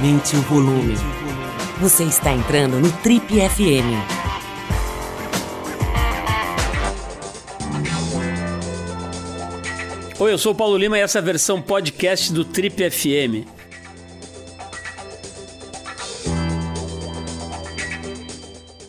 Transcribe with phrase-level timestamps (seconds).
[0.00, 0.94] Aumente o volume.
[1.78, 4.00] Você está entrando no Trip FM.
[10.18, 13.44] Oi, eu sou o Paulo Lima e essa é a versão podcast do Trip FM.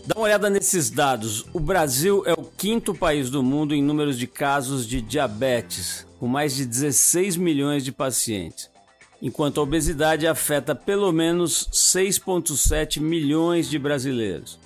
[0.06, 1.46] Dá uma olhada nesses dados.
[1.52, 6.28] O Brasil é o quinto país do mundo em números de casos de diabetes, com
[6.30, 8.72] mais de 16 milhões de pacientes
[9.22, 14.60] enquanto a obesidade afeta pelo menos 6,7 milhões de brasileiros.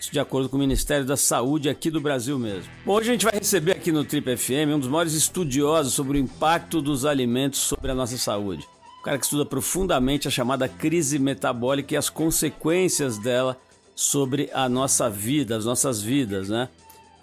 [0.00, 2.68] Isso de acordo com o Ministério da Saúde aqui do Brasil mesmo.
[2.84, 6.18] Bom, hoje a gente vai receber aqui no Trip FM um dos maiores estudiosos sobre
[6.18, 8.66] o impacto dos alimentos sobre a nossa saúde.
[8.98, 13.56] O cara que estuda profundamente a chamada crise metabólica e as consequências dela
[13.94, 16.68] sobre a nossa vida, as nossas vidas, né?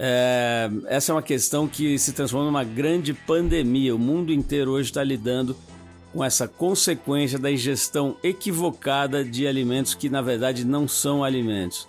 [0.02, 3.94] É, essa é uma questão que se transforma numa grande pandemia.
[3.94, 5.54] O mundo inteiro hoje está lidando
[6.14, 11.88] com essa consequência da ingestão equivocada de alimentos que na verdade não são alimentos.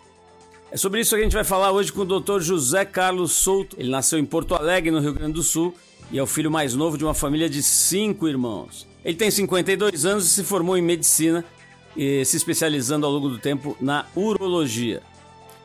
[0.70, 2.40] É sobre isso que a gente vai falar hoje com o Dr.
[2.40, 3.76] José Carlos Souto.
[3.78, 5.74] Ele nasceu em Porto Alegre, no Rio Grande do Sul,
[6.12, 8.86] e é o filho mais novo de uma família de cinco irmãos.
[9.04, 11.44] Ele tem 52 anos e se formou em medicina,
[11.96, 15.02] se especializando ao longo do tempo na urologia.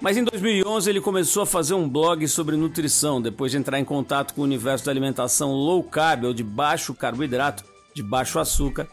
[0.02, 3.86] Mas em 2011 ele começou a fazer um blog sobre nutrição, depois de entrar em
[3.86, 7.64] contato com o universo da alimentação low carb ou de baixo carboidrato,
[7.96, 8.88] de baixo açúcar,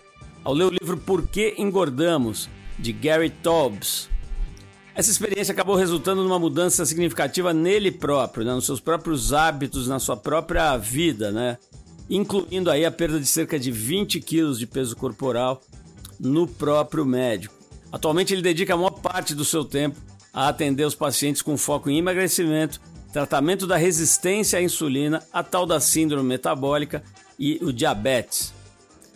[0.45, 4.09] ao ler o livro Por que Engordamos, de Gary Taubes.
[4.95, 9.99] Essa experiência acabou resultando numa mudança significativa nele próprio, né, nos seus próprios hábitos, na
[9.99, 11.59] sua própria vida, né,
[12.09, 15.61] incluindo aí a perda de cerca de 20 quilos de peso corporal
[16.21, 17.55] no próprio médico.
[17.91, 20.01] Atualmente ele dedica a maior parte do seu tempo
[20.33, 22.81] a atender os pacientes com foco em emagrecimento,
[23.13, 27.03] tratamento da resistência à insulina, a tal da síndrome metabólica
[27.39, 28.53] e o diabetes.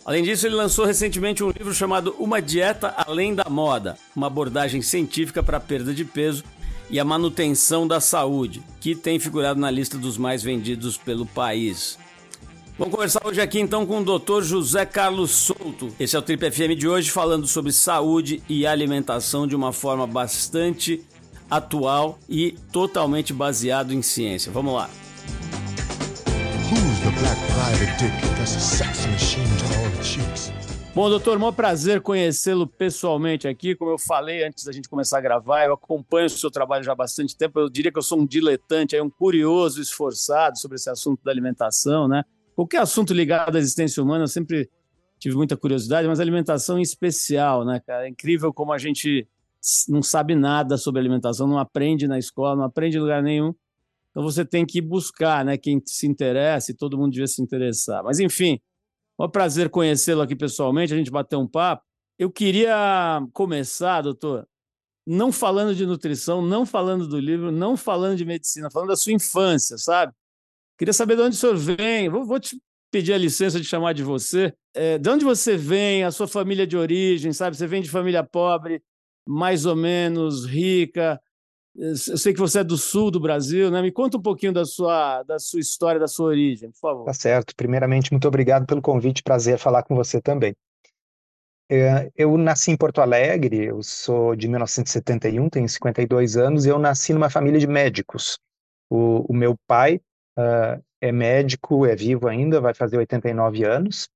[0.07, 4.81] Além disso, ele lançou recentemente um livro chamado Uma Dieta Além da Moda, uma abordagem
[4.81, 6.45] científica para a perda de peso
[6.89, 11.99] e a manutenção da saúde, que tem figurado na lista dos mais vendidos pelo país.
[12.79, 14.43] Vamos conversar hoje aqui então com o Dr.
[14.43, 15.93] José Carlos Souto.
[15.99, 20.07] Esse é o Trip FM de hoje falando sobre saúde e alimentação de uma forma
[20.07, 21.03] bastante
[21.51, 24.53] atual e totalmente baseado em ciência.
[24.53, 24.89] Vamos lá.
[26.71, 29.56] Who's the black private dick that's a sex machine
[30.97, 33.75] Bom, doutor, maior prazer conhecê-lo pessoalmente aqui.
[33.75, 36.93] Como eu falei antes da gente começar a gravar, eu acompanho o seu trabalho já
[36.93, 37.59] há bastante tempo.
[37.59, 42.07] Eu diria que eu sou um diletante, um curioso, esforçado sobre esse assunto da alimentação,
[42.07, 42.23] né?
[42.55, 44.71] Qualquer assunto ligado à existência humana, eu sempre
[45.19, 48.07] tive muita curiosidade, mas alimentação em especial, né, cara?
[48.07, 49.27] É incrível como a gente
[49.87, 53.53] não sabe nada sobre alimentação, não aprende na escola, não aprende em lugar nenhum.
[54.09, 55.59] Então você tem que buscar, né?
[55.59, 58.03] Quem se interessa, e todo mundo devia se interessar.
[58.03, 58.59] Mas enfim,
[59.25, 61.83] um prazer conhecê-lo aqui pessoalmente, a gente bater um papo.
[62.19, 64.47] Eu queria começar, doutor,
[65.05, 69.13] não falando de nutrição, não falando do livro, não falando de medicina, falando da sua
[69.13, 70.13] infância, sabe?
[70.77, 72.09] Queria saber de onde o senhor vem.
[72.09, 72.59] Vou, vou te
[72.91, 74.53] pedir a licença de chamar de você.
[74.73, 77.55] É, de onde você vem, a sua família de origem, sabe?
[77.55, 78.81] Você vem de família pobre,
[79.27, 81.19] mais ou menos rica,
[81.77, 83.81] eu sei que você é do sul do Brasil, né?
[83.81, 87.05] Me conta um pouquinho da sua, da sua história, da sua origem, por favor.
[87.05, 87.55] Tá certo.
[87.55, 89.21] Primeiramente, muito obrigado pelo convite.
[89.21, 90.55] Prazer falar com você também.
[91.69, 96.79] É, eu nasci em Porto Alegre, eu sou de 1971, tenho 52 anos, e eu
[96.79, 98.39] nasci numa família de médicos.
[98.89, 99.99] O, o meu pai
[100.39, 104.09] uh, é médico, é vivo ainda, vai fazer 89 anos.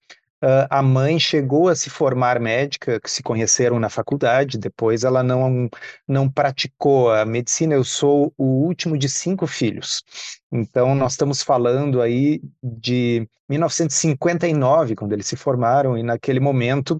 [0.44, 5.22] Uh, a mãe chegou a se formar médica, que se conheceram na faculdade, depois ela
[5.22, 5.70] não,
[6.08, 7.76] não praticou a medicina.
[7.76, 10.04] Eu sou o último de cinco filhos.
[10.52, 17.00] Então, nós estamos falando aí de 1959, quando eles se formaram, e naquele momento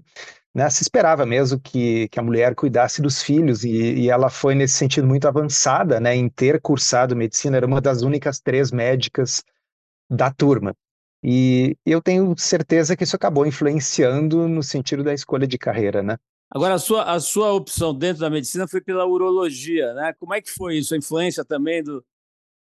[0.54, 4.54] né, se esperava mesmo que, que a mulher cuidasse dos filhos, e, e ela foi
[4.54, 9.42] nesse sentido muito avançada né, em ter cursado medicina, era uma das únicas três médicas
[10.10, 10.74] da turma.
[11.22, 16.16] E eu tenho certeza que isso acabou influenciando no sentido da escolha de carreira, né?
[16.50, 20.12] Agora, a sua, a sua opção dentro da medicina foi pela urologia, né?
[20.18, 20.94] Como é que foi isso?
[20.94, 22.04] A influência também do,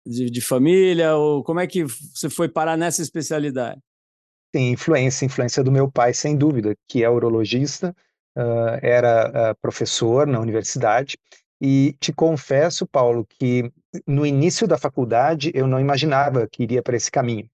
[0.06, 1.16] de, de família?
[1.16, 3.80] Ou como é que você foi parar nessa especialidade?
[4.52, 7.96] Tem influência, influência do meu pai, sem dúvida, que é urologista,
[8.38, 11.18] uh, era uh, professor na universidade.
[11.62, 13.72] E te confesso, Paulo, que
[14.08, 17.50] no início da faculdade eu não imaginava que iria para esse caminho.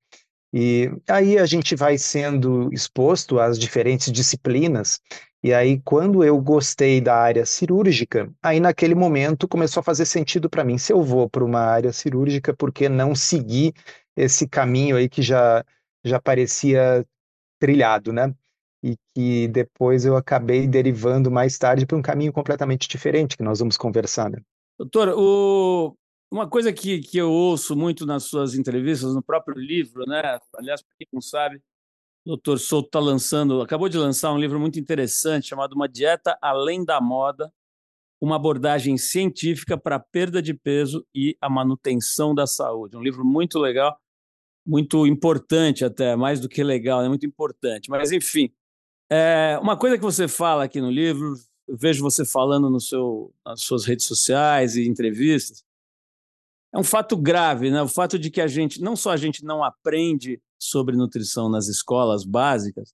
[0.58, 5.02] E aí a gente vai sendo exposto às diferentes disciplinas,
[5.44, 10.50] e aí quando eu gostei da área cirúrgica, aí naquele momento começou a fazer sentido
[10.50, 13.74] para mim, se eu vou para uma área cirúrgica, por que não seguir
[14.16, 15.62] esse caminho aí que já,
[16.06, 17.06] já parecia
[17.60, 18.34] trilhado, né?
[18.86, 23.58] e que depois eu acabei derivando mais tarde para um caminho completamente diferente, que nós
[23.58, 24.30] vamos conversar.
[24.30, 24.38] Né?
[24.78, 25.98] Doutor, o...
[26.36, 30.38] uma coisa que, que eu ouço muito nas suas entrevistas, no próprio livro, né?
[30.56, 31.62] aliás, para quem não sabe,
[32.26, 36.38] o doutor Souto está lançando, acabou de lançar um livro muito interessante chamado Uma Dieta
[36.42, 37.54] Além da Moda,
[38.20, 42.98] uma abordagem científica para a perda de peso e a manutenção da saúde.
[42.98, 43.98] Um livro muito legal,
[44.66, 47.90] muito importante até, mais do que legal, é muito importante.
[47.90, 48.52] Mas, enfim,
[49.10, 51.34] é, uma coisa que você fala aqui no livro,
[51.66, 55.64] eu vejo você falando no seu, nas suas redes sociais e entrevistas,
[56.76, 57.82] é um fato grave, né?
[57.82, 61.70] O fato de que a gente, não só a gente não aprende sobre nutrição nas
[61.70, 62.94] escolas básicas,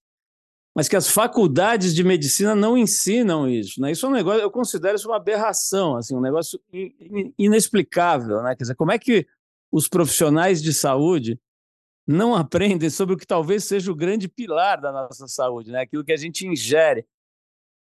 [0.76, 3.92] mas que as faculdades de medicina não ensinam isso, né?
[3.92, 6.62] Isso é um negócio, eu considero isso uma aberração, assim, um negócio
[7.40, 8.56] inexplicável, né?
[8.56, 9.26] Quer dizer, como é que
[9.72, 11.40] os profissionais de saúde
[12.06, 15.82] não aprendem sobre o que talvez seja o grande pilar da nossa saúde, né?
[15.82, 17.04] aquilo que a gente ingere.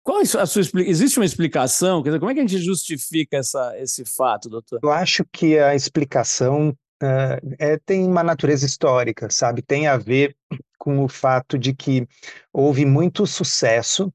[0.03, 2.01] Qual a sua existe uma explicação?
[2.01, 4.79] Quer dizer, como é que a gente justifica essa, esse fato, doutor?
[4.81, 9.61] Eu acho que a explicação uh, é, tem uma natureza histórica, sabe?
[9.61, 10.35] Tem a ver
[10.77, 12.07] com o fato de que
[12.53, 14.07] houve muito sucesso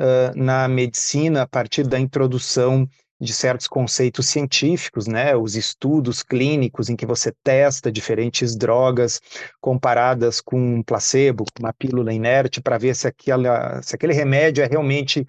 [0.00, 2.88] uh, na medicina a partir da introdução
[3.22, 5.36] de certos conceitos científicos, né?
[5.36, 9.20] Os estudos clínicos em que você testa diferentes drogas
[9.60, 14.66] comparadas com um placebo, uma pílula inerte, para ver se, aquela, se aquele remédio é
[14.66, 15.24] realmente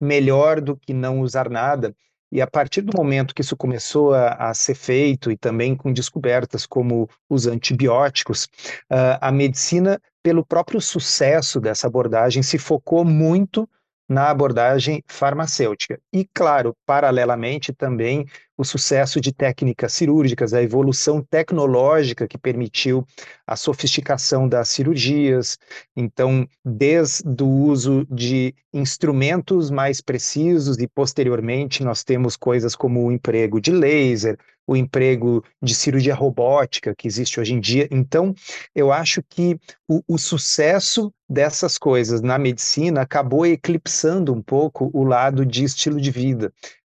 [0.00, 1.94] melhor do que não usar nada.
[2.32, 5.92] E a partir do momento que isso começou a, a ser feito, e também com
[5.92, 8.46] descobertas como os antibióticos,
[8.90, 13.68] uh, a medicina, pelo próprio sucesso dessa abordagem, se focou muito
[14.08, 16.00] na abordagem farmacêutica.
[16.12, 18.26] E, claro, paralelamente também
[18.56, 23.06] o sucesso de técnicas cirúrgicas, a evolução tecnológica que permitiu
[23.46, 25.58] a sofisticação das cirurgias.
[25.94, 33.12] Então, desde o uso de instrumentos mais precisos e posteriormente nós temos coisas como o
[33.12, 37.86] emprego de laser, o emprego de cirurgia robótica que existe hoje em dia.
[37.90, 38.34] Então,
[38.74, 39.58] eu acho que
[39.88, 46.00] o, o sucesso dessas coisas na medicina acabou eclipsando um pouco o lado de estilo
[46.00, 46.52] de vida.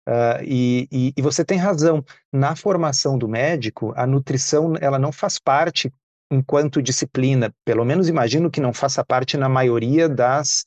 [0.08, 2.02] Uh, e, e, e, você tem razão,
[2.32, 5.92] na formação do médico, a nutrição ela não faz parte
[6.30, 10.64] enquanto disciplina, pelo menos imagino que não faça parte na maioria das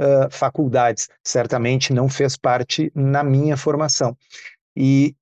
[0.00, 4.16] uh, faculdades, certamente não fez parte na minha formação.
[4.76, 5.16] E,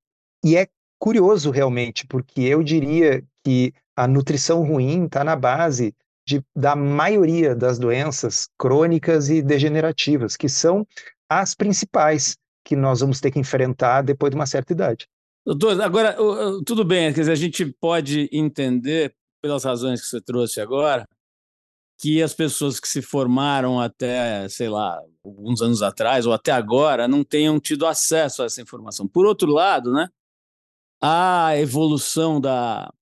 [0.44, 5.94] e é curioso realmente, porque eu diria que a nutrição ruim está na base
[6.26, 10.86] de, da maioria das doenças crônicas e degenerativas, que são
[11.26, 15.08] as principais que nós vamos ter que enfrentar depois de uma certa idade.
[15.44, 16.16] Doutor, agora,
[16.64, 21.04] tudo bem, quer dizer, a gente pode entender, pelas razões que você trouxe agora,
[21.98, 27.06] que as pessoas que se formaram até, sei lá, alguns anos atrás ou até agora
[27.06, 29.06] não tenham tido acesso a essa informação.
[29.06, 30.08] Por outro lado, né,
[31.00, 32.92] a evolução da,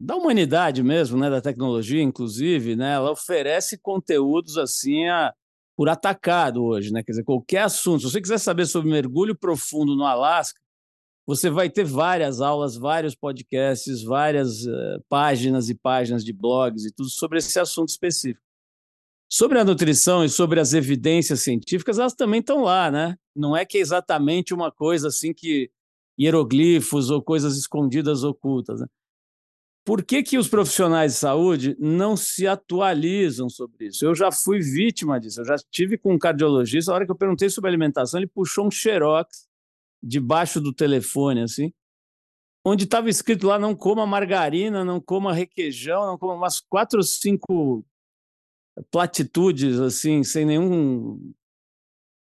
[0.00, 5.32] da humanidade mesmo, né, da tecnologia, inclusive, né, ela oferece conteúdos assim a,
[5.76, 7.02] por atacado hoje, né?
[7.02, 8.02] Quer dizer, qualquer assunto.
[8.02, 10.60] Se você quiser saber sobre mergulho profundo no Alasca,
[11.26, 16.92] você vai ter várias aulas, vários podcasts, várias uh, páginas e páginas de blogs e
[16.92, 18.42] tudo sobre esse assunto específico.
[19.30, 23.16] Sobre a nutrição e sobre as evidências científicas, elas também estão lá, né?
[23.34, 25.70] Não é que é exatamente uma coisa assim que
[26.20, 28.80] hieroglifos ou coisas escondidas ocultas.
[28.80, 28.86] Né?
[29.84, 34.04] Por que, que os profissionais de saúde não se atualizam sobre isso?
[34.04, 35.42] Eu já fui vítima disso.
[35.42, 38.66] Eu já tive com um cardiologista, a hora que eu perguntei sobre alimentação, ele puxou
[38.66, 39.46] um xerox
[40.02, 41.72] debaixo do telefone, assim,
[42.64, 47.02] onde estava escrito lá: não coma margarina, não coma requeijão, não coma umas quatro ou
[47.02, 47.84] cinco
[48.90, 51.32] platitudes, assim, sem nenhum.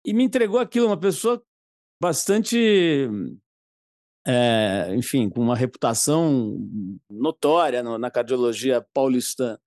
[0.06, 1.42] E me entregou aquilo, uma pessoa
[2.02, 3.10] bastante
[4.28, 6.60] é, enfim, com uma reputação
[7.10, 9.58] notória no, na cardiologia paulistana.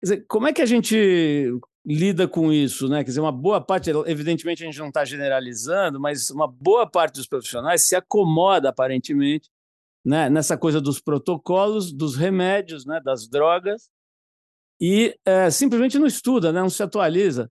[0.00, 1.52] Quer dizer, como é que a gente
[1.86, 3.04] lida com isso, né?
[3.04, 7.14] Quer dizer, uma boa parte, evidentemente a gente não está generalizando, mas uma boa parte
[7.14, 9.48] dos profissionais se acomoda aparentemente
[10.04, 13.88] né, nessa coisa dos protocolos, dos remédios, né, das drogas,
[14.80, 17.48] e é, simplesmente não estuda, né, não se atualiza.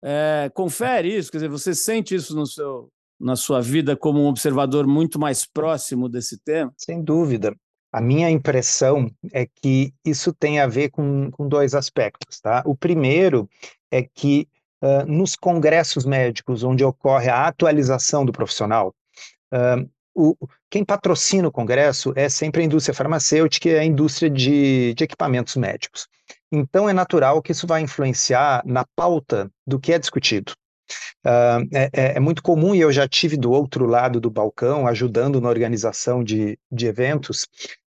[0.00, 4.26] É, confere isso, quer dizer, você sente isso no seu, na sua vida como um
[4.26, 6.72] observador muito mais próximo desse tema?
[6.76, 7.54] Sem dúvida.
[7.92, 12.40] A minha impressão é que isso tem a ver com, com dois aspectos.
[12.40, 12.62] Tá?
[12.66, 13.48] O primeiro
[13.90, 14.46] é que
[14.82, 18.94] uh, nos congressos médicos, onde ocorre a atualização do profissional,
[19.52, 20.36] uh, o,
[20.68, 25.56] quem patrocina o congresso é sempre a indústria farmacêutica e a indústria de, de equipamentos
[25.56, 26.08] médicos.
[26.50, 30.52] Então é natural que isso vai influenciar na pauta do que é discutido.
[31.24, 35.40] Uh, é, é, muito comum, e eu já tive do outro lado do balcão, ajudando
[35.40, 37.46] na organização de, de eventos,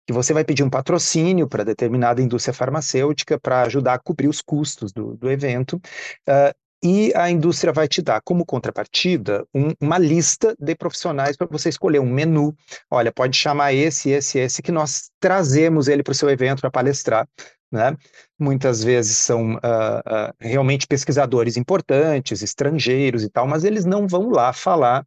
[0.06, 4.42] que você vai pedir um patrocínio para determinada indústria farmacêutica para ajudar a cobrir os
[4.42, 5.80] custos do, do evento.
[6.28, 11.46] Uh, e a indústria vai te dar como contrapartida um, uma lista de profissionais para
[11.50, 12.54] você escolher um menu.
[12.90, 16.70] Olha, pode chamar esse, esse, esse, que nós trazemos ele para o seu evento para
[16.70, 17.26] palestrar.
[17.70, 17.96] Né?
[18.38, 24.30] Muitas vezes são uh, uh, realmente pesquisadores importantes, estrangeiros e tal, mas eles não vão
[24.30, 25.04] lá falar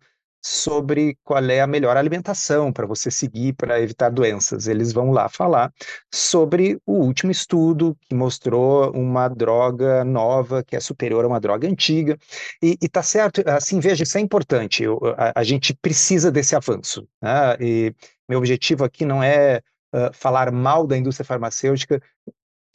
[0.48, 4.68] sobre qual é a melhor alimentação para você seguir para evitar doenças.
[4.68, 5.74] Eles vão lá falar
[6.14, 11.68] sobre o último estudo que mostrou uma droga nova que é superior a uma droga
[11.68, 12.18] antiga.
[12.62, 14.84] E, e tá certo, assim, veja, isso é importante.
[14.84, 17.08] Eu, a, a, gente precisa desse avanço.
[17.22, 17.58] Né?
[17.60, 17.96] E
[18.30, 19.62] meu objetivo aqui não é
[19.94, 22.02] uh, falar mal da indústria farmacêutica.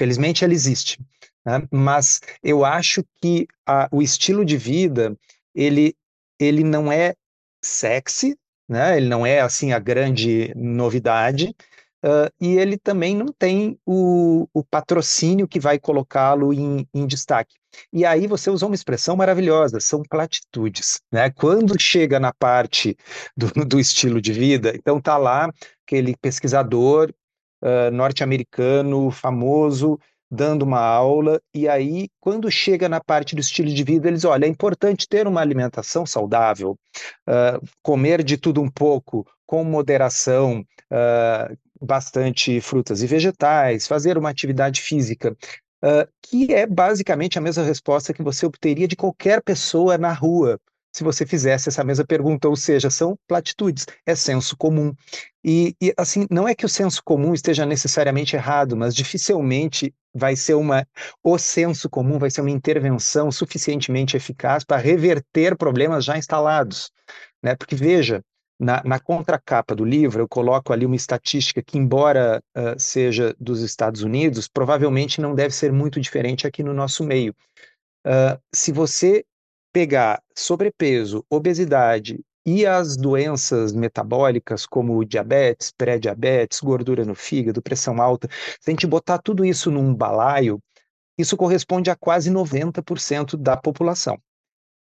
[0.03, 0.99] Felizmente ela existe.
[1.47, 1.63] Né?
[1.71, 5.17] Mas eu acho que a, o estilo de vida
[5.55, 5.95] ele
[6.41, 7.15] ele não é
[7.65, 8.37] sexy,
[8.69, 8.97] né?
[8.97, 11.55] Ele não é assim a grande novidade.
[12.05, 17.55] Uh, e ele também não tem o, o patrocínio que vai colocá-lo em, em, destaque.
[17.93, 21.01] E aí você usou uma expressão maravilhosa, são platitudes.
[21.13, 21.31] Né?
[21.31, 22.97] Quando chega na parte
[23.37, 25.49] do, do estilo de vida, então tá lá
[25.87, 27.15] aquele pesquisador
[27.93, 29.99] norte-americano famoso
[30.33, 34.47] dando uma aula, e aí, quando chega na parte do estilo de vida, eles, olha,
[34.47, 36.75] é importante ter uma alimentação saudável,
[37.29, 44.31] uh, comer de tudo um pouco, com moderação, uh, bastante frutas e vegetais, fazer uma
[44.31, 45.37] atividade física,
[45.85, 50.59] uh, que é basicamente a mesma resposta que você obteria de qualquer pessoa na rua,
[50.93, 54.95] se você fizesse essa mesma pergunta, ou seja, são platitudes, é senso comum.
[55.43, 60.37] E, e, assim, não é que o senso comum esteja necessariamente errado, mas dificilmente vai
[60.37, 60.87] ser uma,
[61.25, 66.91] o senso comum vai ser uma intervenção suficientemente eficaz para reverter problemas já instalados,
[67.43, 67.57] né?
[67.57, 68.23] Porque veja,
[68.61, 73.63] na, na contracapa do livro eu coloco ali uma estatística que, embora uh, seja dos
[73.63, 77.35] Estados Unidos, provavelmente não deve ser muito diferente aqui no nosso meio.
[78.07, 79.25] Uh, se você
[79.73, 88.29] pegar sobrepeso, obesidade e as doenças metabólicas, como diabetes, pré-diabetes, gordura no fígado, pressão alta,
[88.61, 90.61] se a gente botar tudo isso num balaio,
[91.17, 94.19] isso corresponde a quase 90% da população.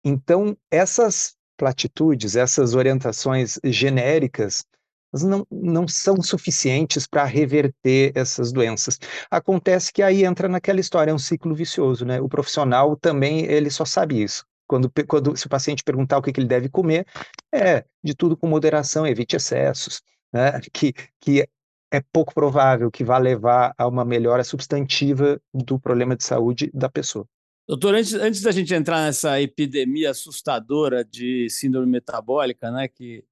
[0.03, 4.65] Então, essas platitudes, essas orientações genéricas,
[5.12, 8.98] não, não são suficientes para reverter essas doenças.
[9.29, 12.22] Acontece que aí entra naquela história, é um ciclo vicioso, né?
[12.22, 14.46] O profissional também, ele só sabe isso.
[14.69, 17.07] Quando, quando se o paciente perguntar o que, que ele deve comer,
[17.51, 19.99] é de tudo com moderação, evite excessos,
[20.31, 20.61] né?
[20.71, 21.49] que, que
[21.91, 26.88] é pouco provável que vá levar a uma melhora substantiva do problema de saúde da
[26.88, 27.25] pessoa.
[27.67, 33.23] Doutor, antes, antes da gente entrar nessa epidemia assustadora de síndrome metabólica, né, que,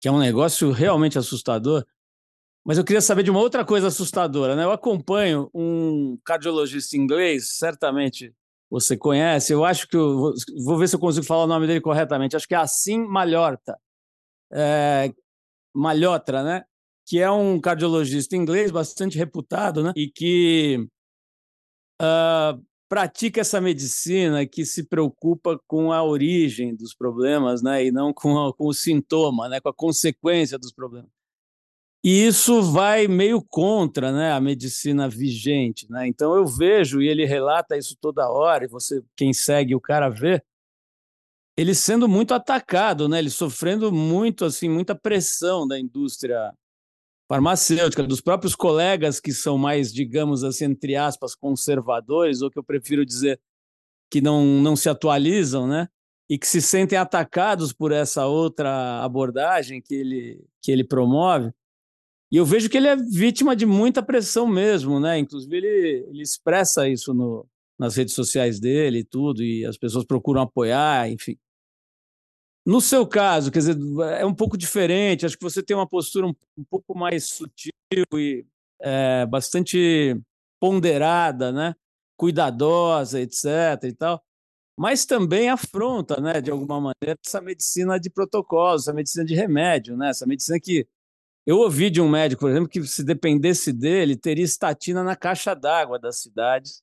[0.00, 1.84] que é um negócio realmente assustador,
[2.64, 4.54] mas eu queria saber de uma outra coisa assustadora.
[4.54, 4.62] Né?
[4.62, 8.32] Eu acompanho um cardiologista inglês, certamente
[8.70, 9.52] você conhece.
[9.52, 10.32] Eu acho que eu,
[10.64, 12.36] vou ver se eu consigo falar o nome dele corretamente.
[12.36, 13.78] Acho que é Assim Malhorta,
[14.52, 15.12] é,
[15.74, 16.64] Malhotra, né?
[17.06, 19.92] Que é um cardiologista inglês bastante reputado, né?
[19.94, 20.88] E que
[22.02, 27.84] uh, pratica essa medicina que se preocupa com a origem dos problemas, né?
[27.84, 29.60] E não com, a, com o sintoma, né?
[29.60, 31.15] Com a consequência dos problemas.
[32.08, 35.90] E isso vai meio contra né, a medicina vigente.
[35.90, 36.06] Né?
[36.06, 40.08] Então eu vejo, e ele relata isso toda hora, e você, quem segue o cara
[40.08, 40.40] vê,
[41.56, 43.18] ele sendo muito atacado, né?
[43.18, 46.54] ele sofrendo muito, assim, muita pressão da indústria
[47.28, 52.62] farmacêutica, dos próprios colegas que são mais, digamos assim, entre aspas, conservadores, ou que eu
[52.62, 53.40] prefiro dizer
[54.08, 55.88] que não, não se atualizam, né?
[56.30, 61.52] E que se sentem atacados por essa outra abordagem que ele, que ele promove.
[62.30, 65.18] E eu vejo que ele é vítima de muita pressão mesmo, né?
[65.18, 67.46] Inclusive, ele, ele expressa isso no,
[67.78, 71.38] nas redes sociais dele e tudo, e as pessoas procuram apoiar, enfim.
[72.66, 73.76] No seu caso, quer dizer,
[74.18, 77.72] é um pouco diferente, acho que você tem uma postura um, um pouco mais sutil
[78.14, 78.44] e
[78.80, 80.20] é, bastante
[80.60, 81.74] ponderada, né?
[82.16, 83.44] Cuidadosa, etc.
[83.84, 84.20] e tal.
[84.78, 89.96] Mas também afronta, né, de alguma maneira, essa medicina de protocolo, essa medicina de remédio,
[89.96, 90.10] né?
[90.10, 90.86] Essa medicina que
[91.46, 95.54] eu ouvi de um médico, por exemplo, que se dependesse dele, teria estatina na caixa
[95.54, 96.82] d'água das cidades,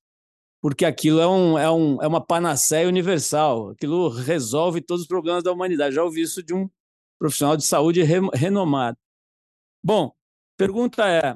[0.62, 5.44] porque aquilo é, um, é, um, é uma panaceia universal, aquilo resolve todos os problemas
[5.44, 5.96] da humanidade.
[5.96, 6.70] Já ouvi isso de um
[7.20, 8.98] profissional de saúde renomado.
[9.84, 10.14] Bom,
[10.58, 11.36] pergunta é: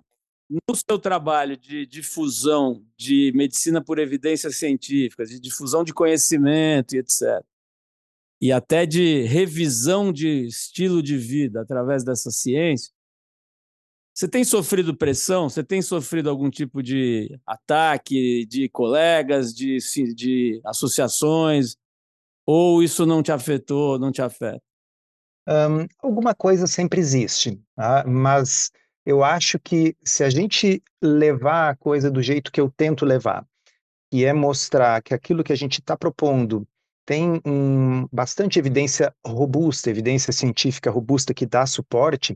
[0.50, 7.00] no seu trabalho de difusão de medicina por evidências científicas, de difusão de conhecimento e
[7.00, 7.44] etc.,
[8.40, 12.94] e até de revisão de estilo de vida através dessa ciência,
[14.18, 15.48] você tem sofrido pressão?
[15.48, 19.78] Você tem sofrido algum tipo de ataque de colegas, de,
[20.16, 21.78] de associações?
[22.44, 24.60] Ou isso não te afetou, não te afeta?
[25.48, 28.04] Um, alguma coisa sempre existe, tá?
[28.08, 28.72] mas
[29.06, 33.46] eu acho que se a gente levar a coisa do jeito que eu tento levar,
[34.10, 36.68] que é mostrar que aquilo que a gente está propondo
[37.08, 42.34] tem um, bastante evidência robusta, evidência científica robusta que dá suporte,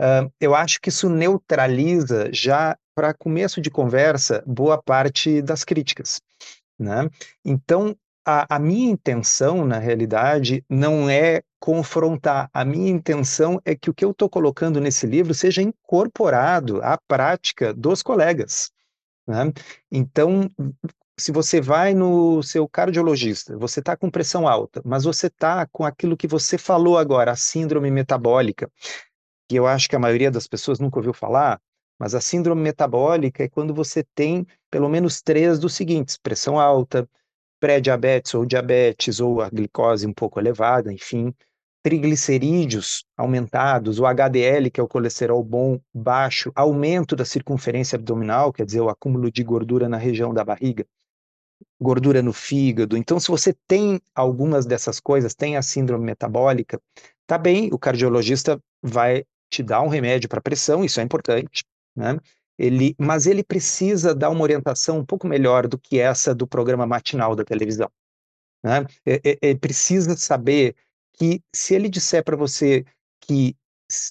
[0.00, 6.22] uh, eu acho que isso neutraliza já para começo de conversa boa parte das críticas.
[6.78, 7.06] Né?
[7.44, 7.94] Então,
[8.26, 12.48] a, a, minha intenção, na realidade, não é confrontar.
[12.52, 16.98] A minha intenção é que o que eu estou colocando nesse livro seja incorporado à
[17.06, 18.70] prática dos colegas.
[19.26, 19.52] Né?
[19.92, 20.50] Então,
[21.18, 25.84] se você vai no seu cardiologista, você está com pressão alta, mas você está com
[25.84, 28.70] aquilo que você falou agora, a síndrome metabólica,
[29.48, 31.60] que eu acho que a maioria das pessoas nunca ouviu falar,
[31.98, 37.08] mas a síndrome metabólica é quando você tem pelo menos três dos seguintes: pressão alta,
[37.58, 41.34] pré-diabetes ou diabetes, ou a glicose um pouco elevada, enfim,
[41.82, 48.64] triglicerídeos aumentados, o HDL, que é o colesterol bom, baixo, aumento da circunferência abdominal, quer
[48.64, 50.86] dizer, o acúmulo de gordura na região da barriga,
[51.80, 52.96] gordura no fígado.
[52.96, 56.80] Então, se você tem algumas dessas coisas, tem a síndrome metabólica,
[57.26, 61.64] tá bem, o cardiologista vai te dar um remédio para pressão, isso é importante,
[61.96, 62.18] né?
[62.58, 66.84] Ele, mas ele precisa dar uma orientação um pouco melhor do que essa do programa
[66.84, 67.88] matinal da televisão.
[68.64, 68.84] Né?
[69.06, 70.74] É, precisa saber
[71.12, 72.84] que se ele disser para você
[73.20, 73.56] que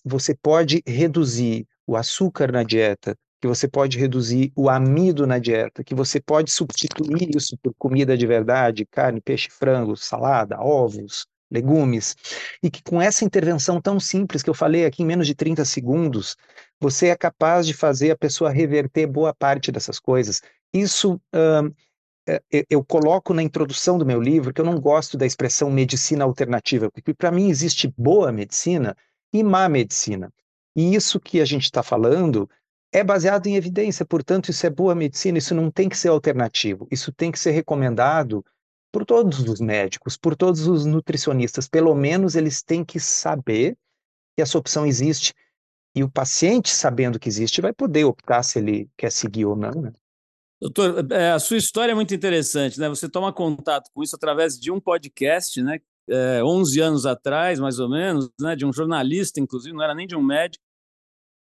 [0.05, 5.83] você pode reduzir o açúcar na dieta, que você pode reduzir o amido na dieta,
[5.83, 12.15] que você pode substituir isso por comida de verdade, carne, peixe, frango, salada, ovos, legumes,
[12.61, 15.63] e que com essa intervenção tão simples que eu falei aqui em menos de 30
[15.65, 16.35] segundos,
[16.79, 20.41] você é capaz de fazer a pessoa reverter boa parte dessas coisas.
[20.73, 21.73] Isso uh,
[22.69, 26.91] eu coloco na introdução do meu livro que eu não gosto da expressão medicina alternativa,
[26.91, 28.95] porque para mim existe boa medicina
[29.31, 30.31] e má medicina.
[30.75, 32.49] E isso que a gente está falando
[32.91, 36.87] é baseado em evidência, portanto, isso é boa medicina, isso não tem que ser alternativo,
[36.91, 38.43] isso tem que ser recomendado
[38.91, 43.77] por todos os médicos, por todos os nutricionistas, pelo menos eles têm que saber
[44.35, 45.33] que essa opção existe
[45.95, 49.81] e o paciente, sabendo que existe, vai poder optar se ele quer seguir ou não.
[49.81, 49.91] Né?
[50.61, 52.87] Doutor, é, a sua história é muito interessante, né?
[52.87, 55.79] Você toma contato com isso através de um podcast, né?
[56.09, 58.55] É, 11 anos atrás, mais ou menos, né?
[58.55, 60.63] De um jornalista, inclusive, não era nem de um médico,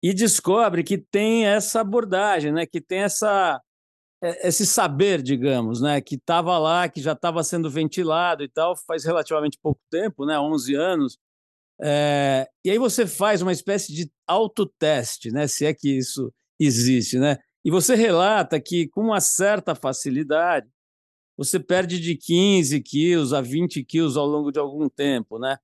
[0.02, 2.66] e descobre que tem essa abordagem, né?
[2.66, 3.60] Que tem essa
[4.22, 8.76] é, esse saber, digamos, né, que estava lá, que já estava sendo ventilado e tal,
[8.76, 11.18] faz relativamente pouco tempo, né, 11 anos.
[11.80, 17.18] É, e aí você faz uma espécie de autoteste, né, se é que isso existe,
[17.18, 17.38] né?
[17.64, 20.68] E você relata que com uma certa facilidade
[21.36, 25.56] você perde de 15 quilos a 20 quilos ao longo de algum tempo, né?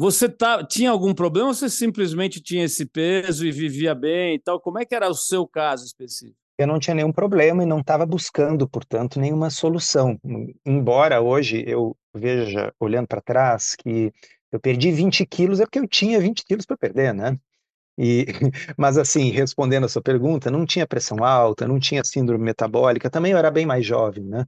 [0.00, 4.38] Você tá, tinha algum problema ou você simplesmente tinha esse peso e vivia bem e
[4.38, 4.58] tal?
[4.58, 6.40] Como é que era o seu caso específico?
[6.58, 10.18] eu não tinha nenhum problema e não estava buscando, portanto, nenhuma solução.
[10.64, 14.12] Embora hoje eu veja, olhando para trás, que
[14.50, 17.38] eu perdi 20 quilos, é porque eu tinha 20 quilos para perder, né?
[17.98, 18.26] E,
[18.76, 23.32] mas assim, respondendo a sua pergunta, não tinha pressão alta, não tinha síndrome metabólica, também
[23.32, 24.46] eu era bem mais jovem, né?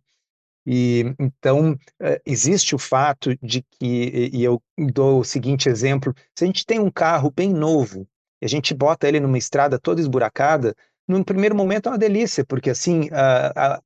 [0.66, 6.44] E então é, existe o fato de que, e eu dou o seguinte exemplo: se
[6.44, 8.06] a gente tem um carro bem novo
[8.40, 10.74] e a gente bota ele numa estrada toda esburacada,
[11.08, 13.82] no primeiro momento é uma delícia, porque assim, a, a,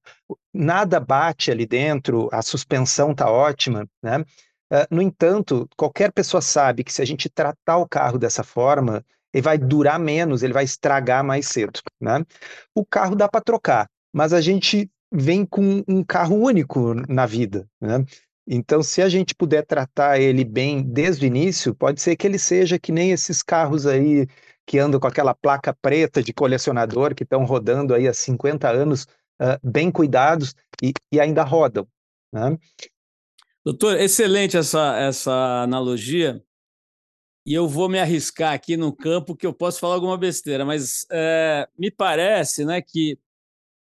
[0.52, 4.20] nada bate ali dentro, a suspensão está ótima, né?
[4.72, 9.04] Uh, no entanto, qualquer pessoa sabe que se a gente tratar o carro dessa forma,
[9.32, 12.24] ele vai durar menos, ele vai estragar mais cedo, né?
[12.74, 17.68] O carro dá para trocar, mas a gente vem com um carro único na vida,
[17.81, 18.05] né?
[18.48, 22.38] Então, se a gente puder tratar ele bem desde o início, pode ser que ele
[22.38, 24.29] seja que nem esses carros aí
[24.64, 29.05] que andam com aquela placa preta de colecionador, que estão rodando aí há 50 anos,
[29.40, 31.88] uh, bem cuidados e, e ainda rodam.
[32.33, 32.57] Né?
[33.64, 36.40] Doutor, excelente essa, essa analogia.
[37.44, 41.07] E eu vou me arriscar aqui no campo que eu posso falar alguma besteira, mas
[41.11, 43.18] é, me parece né, que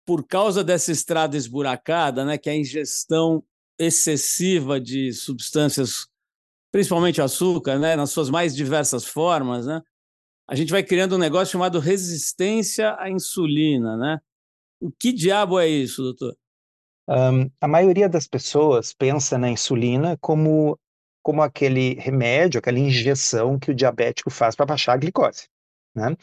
[0.09, 3.43] por causa dessa estrada esburacada, né, que é a ingestão
[3.77, 6.07] excessiva de substâncias,
[6.71, 9.83] principalmente açúcar, né, nas suas mais diversas formas, né,
[10.49, 14.19] a gente vai criando um negócio chamado resistência à insulina, né?
[14.81, 16.35] O que diabo é isso, doutor?
[17.07, 20.79] Um, a maioria das pessoas pensa na insulina como,
[21.21, 25.47] como aquele remédio, aquela injeção que o diabético faz para baixar a glicose.
[25.93, 26.17] Né?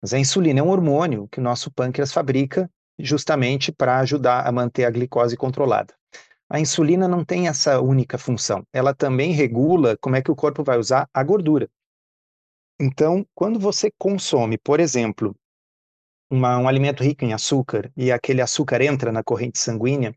[0.00, 4.52] Mas a insulina é um hormônio que o nosso pâncreas fabrica justamente para ajudar a
[4.52, 5.94] manter a glicose controlada.
[6.48, 8.64] A insulina não tem essa única função.
[8.72, 11.68] Ela também regula como é que o corpo vai usar a gordura.
[12.80, 15.34] Então, quando você consome, por exemplo,
[16.30, 20.14] uma, um alimento rico em açúcar e aquele açúcar entra na corrente sanguínea,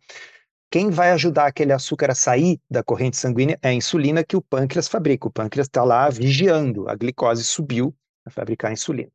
[0.71, 4.41] quem vai ajudar aquele açúcar a sair da corrente sanguínea é a insulina que o
[4.41, 5.27] pâncreas fabrica.
[5.27, 9.09] O pâncreas está lá vigiando, a glicose subiu a fabricar a insulina.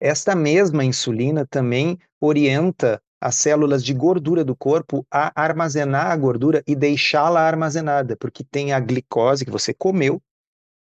[0.00, 6.62] Esta mesma insulina também orienta as células de gordura do corpo a armazenar a gordura
[6.66, 10.22] e deixá-la armazenada, porque tem a glicose que você comeu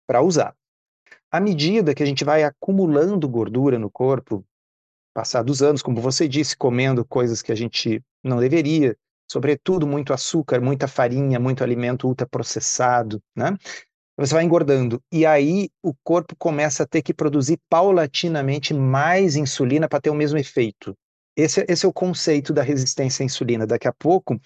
[0.07, 0.55] para usar.
[1.29, 4.45] À medida que a gente vai acumulando gordura no corpo,
[5.13, 8.95] passados anos, como você disse, comendo coisas que a gente não deveria,
[9.29, 13.57] sobretudo muito açúcar, muita farinha, muito alimento ultraprocessado, né?
[14.15, 19.89] Você vai engordando e aí o corpo começa a ter que produzir paulatinamente mais insulina
[19.89, 20.95] para ter o mesmo efeito.
[21.35, 23.65] Esse, esse é o conceito da resistência à insulina.
[23.65, 24.39] Daqui a pouco,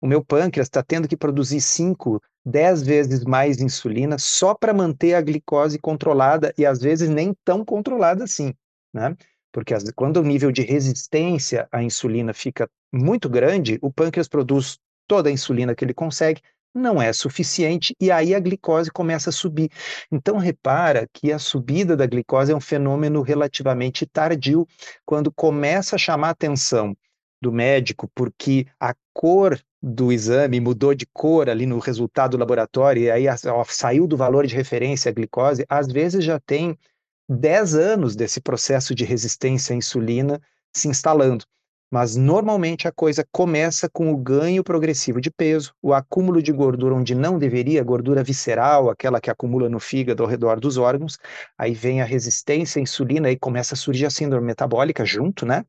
[0.00, 5.14] o meu pâncreas está tendo que produzir 5, 10 vezes mais insulina só para manter
[5.14, 8.54] a glicose controlada e às vezes nem tão controlada assim,
[8.92, 9.14] né?
[9.52, 14.78] Porque as, quando o nível de resistência à insulina fica muito grande, o pâncreas produz
[15.06, 16.40] toda a insulina que ele consegue,
[16.74, 19.70] não é suficiente e aí a glicose começa a subir.
[20.10, 24.66] Então repara que a subida da glicose é um fenômeno relativamente tardio,
[25.04, 26.96] quando começa a chamar a atenção
[27.42, 33.02] do médico, porque a cor do exame mudou de cor ali no resultado do laboratório,
[33.02, 36.78] e aí ó, saiu do valor de referência a glicose, às vezes já tem
[37.28, 40.40] 10 anos desse processo de resistência à insulina
[40.74, 41.44] se instalando.
[41.90, 46.94] Mas normalmente a coisa começa com o ganho progressivo de peso, o acúmulo de gordura
[46.94, 51.18] onde não deveria, gordura visceral, aquela que acumula no fígado ao redor dos órgãos,
[51.58, 55.64] aí vem a resistência à insulina e começa a surgir a síndrome metabólica junto, né?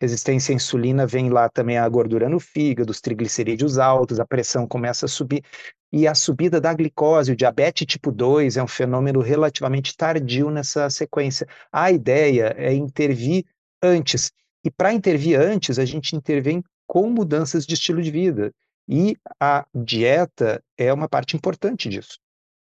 [0.00, 4.66] Resistência à insulina vem lá também a gordura no fígado, os triglicerídeos altos, a pressão
[4.66, 5.44] começa a subir.
[5.92, 10.88] E a subida da glicose, o diabetes tipo 2 é um fenômeno relativamente tardio nessa
[10.88, 11.46] sequência.
[11.70, 13.44] A ideia é intervir
[13.82, 14.32] antes
[14.66, 18.50] e para intervir antes, a gente intervém com mudanças de estilo de vida.
[18.88, 22.18] E a dieta é uma parte importante disso.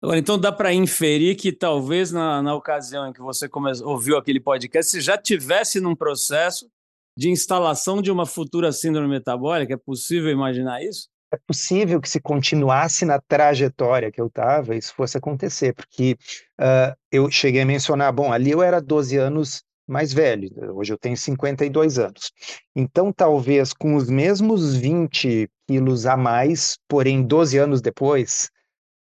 [0.03, 4.19] Agora, então dá para inferir que talvez na, na ocasião em que você come, ouviu
[4.19, 6.69] aquele podcast, você já tivesse num processo
[7.17, 9.73] de instalação de uma futura síndrome metabólica?
[9.73, 11.09] É possível imaginar isso?
[11.33, 16.15] É possível que se continuasse na trajetória que eu estava, isso fosse acontecer, porque
[16.61, 20.99] uh, eu cheguei a mencionar, bom, ali eu era 12 anos mais velho, hoje eu
[20.99, 22.33] tenho 52 anos.
[22.75, 28.51] Então, talvez com os mesmos 20 quilos a mais, porém 12 anos depois,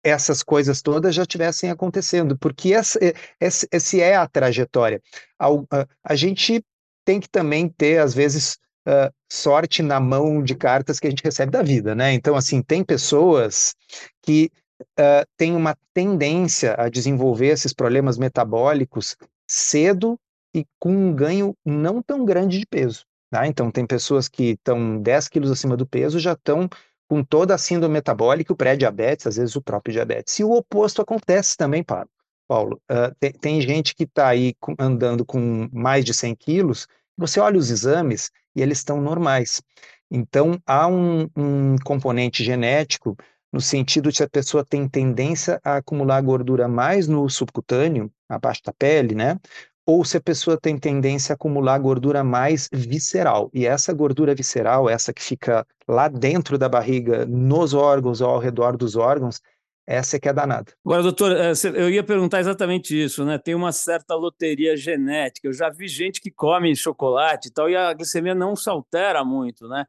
[0.03, 2.99] essas coisas todas já estivessem acontecendo, porque essa,
[3.39, 5.01] essa, essa é a trajetória.
[5.39, 6.63] A, a, a, gente
[7.05, 11.23] tem que também ter, às vezes, uh, sorte na mão de cartas que a gente
[11.23, 12.13] recebe da vida, né?
[12.13, 13.75] Então, assim, tem pessoas
[14.21, 14.49] que
[14.81, 19.15] uh, têm uma tendência a desenvolver esses problemas metabólicos
[19.47, 20.19] cedo
[20.55, 23.05] e com um ganho não tão grande de peso.
[23.29, 23.45] Tá?
[23.45, 26.69] Então, tem pessoas que estão 10 quilos acima do peso, já estão
[27.09, 30.37] com toda a síndrome metabólica, o pré-diabetes, às vezes o próprio diabetes.
[30.39, 32.09] E o oposto acontece também, Paulo.
[32.47, 36.87] Paulo uh, tem, tem, gente que está aí com, andando com mais de 100 quilos,
[37.17, 39.61] você olha os exames e eles estão normais.
[40.09, 43.17] Então, há um, um componente genético
[43.51, 48.61] no sentido de que a pessoa tem tendência a acumular gordura mais no subcutâneo, abaixo
[48.63, 49.37] da pele, né?
[49.87, 53.49] Ou se a pessoa tem tendência a acumular gordura mais visceral.
[53.53, 58.37] E essa gordura visceral, essa que fica lá dentro da barriga, nos órgãos ou ao
[58.37, 59.39] redor dos órgãos,
[59.87, 60.73] essa é que é danada.
[60.85, 63.37] Agora, doutor, eh, eu ia perguntar exatamente isso, né?
[63.37, 65.47] Tem uma certa loteria genética.
[65.47, 69.23] Eu já vi gente que come chocolate e tal, e a glicemia não se altera
[69.23, 69.85] muito, né?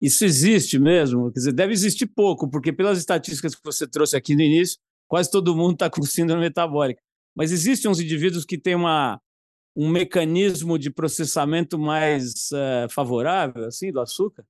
[0.00, 1.32] Isso existe mesmo?
[1.32, 5.28] Quer dizer, deve existir pouco, porque pelas estatísticas que você trouxe aqui no início, quase
[5.28, 7.02] todo mundo está com síndrome metabólica.
[7.34, 9.20] Mas existem uns indivíduos que têm uma,
[9.74, 14.44] um mecanismo de processamento mais uh, favorável, assim, do açúcar?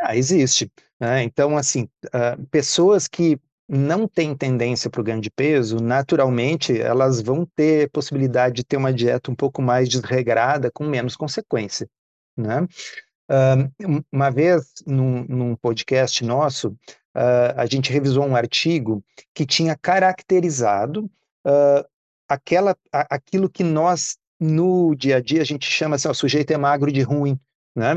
[0.00, 0.70] Ah, existe.
[1.00, 1.22] Né?
[1.24, 7.20] Então, assim, uh, pessoas que não têm tendência para o ganho de peso, naturalmente, elas
[7.20, 11.88] vão ter possibilidade de ter uma dieta um pouco mais desregrada, com menos consequência,
[12.36, 12.66] né?
[13.30, 16.68] Uh, uma vez, num, num podcast nosso,
[17.14, 21.10] uh, a gente revisou um artigo que tinha caracterizado
[22.28, 26.56] aquela, aquilo que nós no dia a dia a gente chama assim, o sujeito é
[26.56, 27.38] magro de ruim,
[27.74, 27.96] né?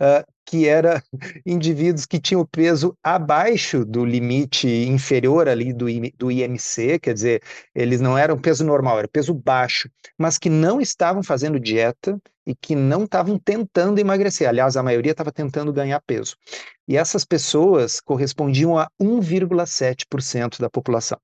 [0.00, 1.02] Uh, que era
[1.46, 5.86] indivíduos que tinham peso abaixo do limite inferior ali do,
[6.18, 10.80] do IMC, quer dizer, eles não eram peso normal, era peso baixo, mas que não
[10.80, 14.48] estavam fazendo dieta e que não estavam tentando emagrecer.
[14.48, 16.36] Aliás, a maioria estava tentando ganhar peso.
[16.88, 21.18] E essas pessoas correspondiam a 1,7% da população.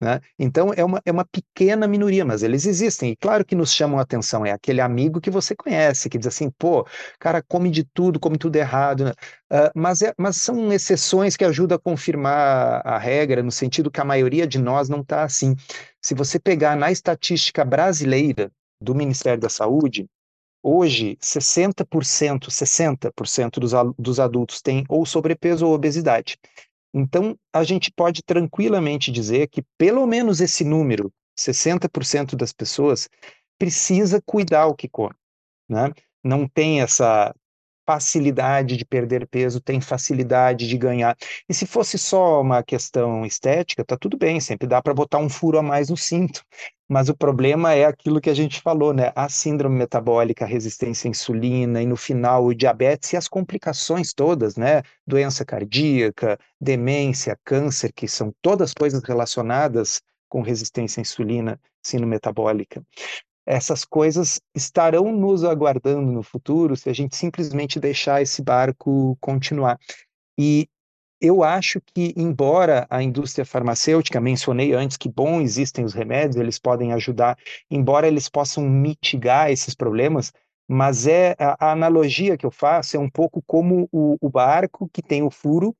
[0.00, 0.20] Né?
[0.38, 3.10] Então, é uma, é uma pequena minoria, mas eles existem.
[3.12, 6.28] E claro que nos chamam a atenção, é aquele amigo que você conhece, que diz
[6.28, 6.86] assim, pô,
[7.18, 9.04] cara, come de tudo, come tudo errado.
[9.06, 9.10] Né?
[9.50, 14.00] Uh, mas, é, mas são exceções que ajudam a confirmar a regra, no sentido que
[14.00, 15.56] a maioria de nós não está assim.
[16.00, 20.06] Se você pegar na estatística brasileira do Ministério da Saúde,
[20.60, 26.36] Hoje, 60%, 60% dos, dos adultos têm ou sobrepeso ou obesidade.
[26.92, 33.08] Então, a gente pode tranquilamente dizer que pelo menos esse número, 60% das pessoas,
[33.58, 35.14] precisa cuidar o que come.
[35.68, 35.92] Né?
[36.24, 37.34] Não tem essa
[37.88, 41.16] facilidade de perder peso, tem facilidade de ganhar.
[41.48, 45.28] E se fosse só uma questão estética, tá tudo bem, sempre dá para botar um
[45.30, 46.44] furo a mais no cinto.
[46.86, 49.10] Mas o problema é aquilo que a gente falou, né?
[49.16, 54.12] A síndrome metabólica, a resistência à insulina e no final o diabetes e as complicações
[54.12, 54.82] todas, né?
[55.06, 62.82] Doença cardíaca, demência, câncer, que são todas coisas relacionadas com resistência à insulina, síndrome metabólica
[63.48, 69.78] essas coisas estarão nos aguardando no futuro se a gente simplesmente deixar esse barco continuar.
[70.38, 70.68] E
[71.18, 76.58] eu acho que, embora a indústria farmacêutica, mencionei antes que, bom, existem os remédios, eles
[76.58, 77.38] podem ajudar,
[77.70, 80.30] embora eles possam mitigar esses problemas,
[80.68, 84.90] mas é a, a analogia que eu faço é um pouco como o, o barco
[84.92, 85.74] que tem o furo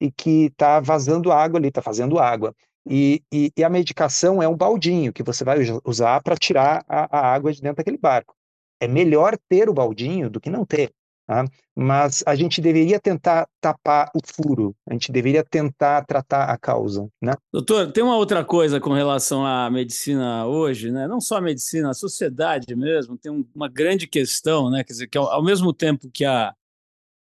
[0.00, 2.52] e que está vazando água ali, está fazendo água.
[2.88, 7.18] E, e, e, a medicação é um baldinho que você vai usar para tirar a,
[7.18, 8.34] a, água de dentro daquele barco.
[8.80, 10.92] É melhor ter o baldinho do que não ter.
[11.24, 11.44] Tá?
[11.74, 17.08] Mas a gente deveria tentar tapar o furo, a gente deveria tentar tratar a causa.
[17.22, 17.32] Né?
[17.52, 21.06] Doutor, tem uma outra coisa com relação à medicina hoje, né?
[21.06, 24.82] não só a medicina, a sociedade mesmo, tem uma grande questão, né?
[24.82, 26.52] quer dizer, que ao, ao mesmo tempo que a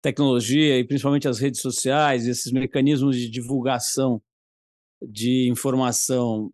[0.01, 4.21] tecnologia e principalmente as redes sociais, esses mecanismos de divulgação
[5.09, 6.51] de informação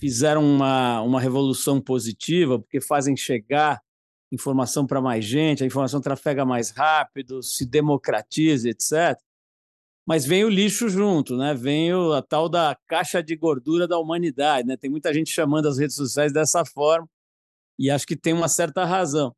[0.00, 3.80] fizeram uma, uma revolução positiva, porque fazem chegar
[4.32, 9.18] informação para mais gente, a informação trafega mais rápido, se democratiza, etc.
[10.06, 11.54] Mas vem o lixo junto, né?
[11.54, 14.76] Vem o, a tal da caixa de gordura da humanidade, né?
[14.76, 17.08] Tem muita gente chamando as redes sociais dessa forma
[17.78, 19.34] e acho que tem uma certa razão.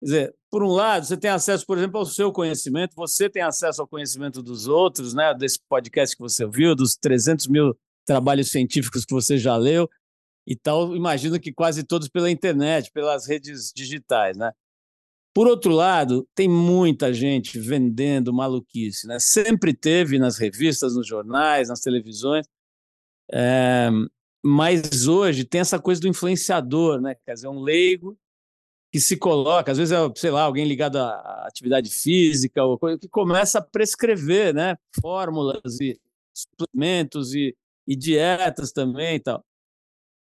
[0.00, 3.42] Quer dizer, por um lado, você tem acesso, por exemplo, ao seu conhecimento, você tem
[3.42, 5.34] acesso ao conhecimento dos outros, né?
[5.34, 9.88] Desse podcast que você ouviu, dos 300 mil trabalhos científicos que você já leu
[10.46, 14.52] e tal, imagino que quase todos pela internet, pelas redes digitais, né?
[15.34, 19.18] Por outro lado, tem muita gente vendendo maluquice, né?
[19.18, 22.46] Sempre teve nas revistas, nos jornais, nas televisões,
[23.30, 23.90] é,
[24.42, 27.16] mas hoje tem essa coisa do influenciador, né?
[27.26, 28.16] Quer dizer, um leigo
[28.92, 32.98] que se coloca, às vezes é, sei lá, alguém ligado à atividade física, ou coisa,
[32.98, 34.76] que começa a prescrever, né?
[35.02, 36.00] Fórmulas e
[36.32, 37.54] suplementos e
[37.86, 39.44] e dietas também e tal.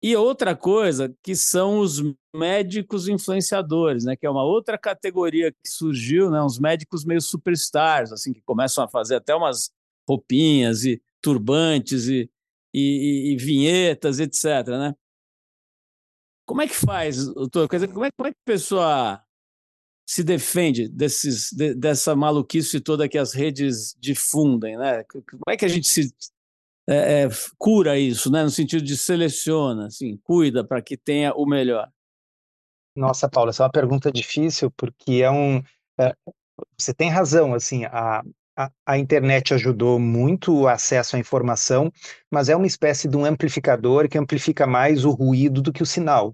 [0.02, 2.00] E outra coisa que são os
[2.36, 8.12] médicos influenciadores, né, que é uma outra categoria que surgiu, né, uns médicos meio superstars,
[8.12, 9.72] assim, que começam a fazer até umas
[10.08, 12.30] roupinhas e turbantes e,
[12.74, 14.96] e, e vinhetas, etc, né?
[16.46, 17.68] Como é que faz, doutor?
[17.68, 19.26] Quer dizer, como é, como é que a pessoa
[20.08, 25.04] se defende desses, de, dessa maluquice toda que as redes difundem, né?
[25.06, 26.14] Como é que a gente se
[26.88, 28.44] é, é, cura isso, né?
[28.44, 31.90] no sentido de seleciona, assim, cuida para que tenha o melhor?
[32.96, 35.62] Nossa, Paula, essa é uma pergunta difícil, porque é um.
[36.00, 36.16] É,
[36.78, 38.24] você tem razão, assim, a,
[38.58, 41.92] a, a, internet ajudou muito o acesso à informação,
[42.32, 45.86] mas é uma espécie de um amplificador que amplifica mais o ruído do que o
[45.86, 46.34] sinal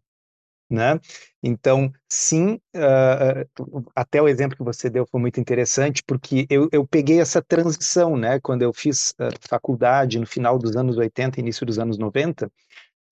[0.72, 0.98] né?
[1.44, 6.88] Então, sim, uh, até o exemplo que você deu foi muito interessante, porque eu, eu
[6.88, 8.40] peguei essa transição, né?
[8.40, 12.50] Quando eu fiz uh, faculdade no final dos anos 80, início dos anos 90,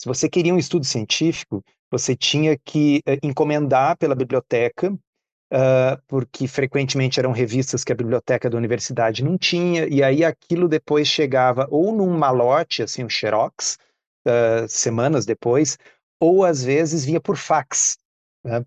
[0.02, 4.98] se você queria um estudo científico, você tinha que uh, encomendar pela biblioteca,
[6.08, 11.08] porque frequentemente eram revistas que a biblioteca da universidade não tinha, e aí aquilo depois
[11.08, 13.80] chegava ou num malote, assim, um xerox,
[14.68, 15.76] semanas depois,
[16.20, 17.98] ou às vezes vinha por fax.
[18.44, 18.66] Né?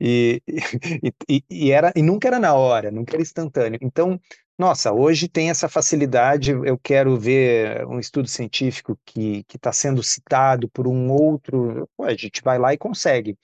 [0.00, 0.42] E,
[1.28, 3.78] e, e, era, e nunca era na hora, nunca era instantâneo.
[3.82, 4.20] Então,
[4.58, 6.52] nossa, hoje tem essa facilidade.
[6.52, 12.42] Eu quero ver um estudo científico que está sendo citado por um outro, a gente
[12.42, 13.36] vai lá e consegue.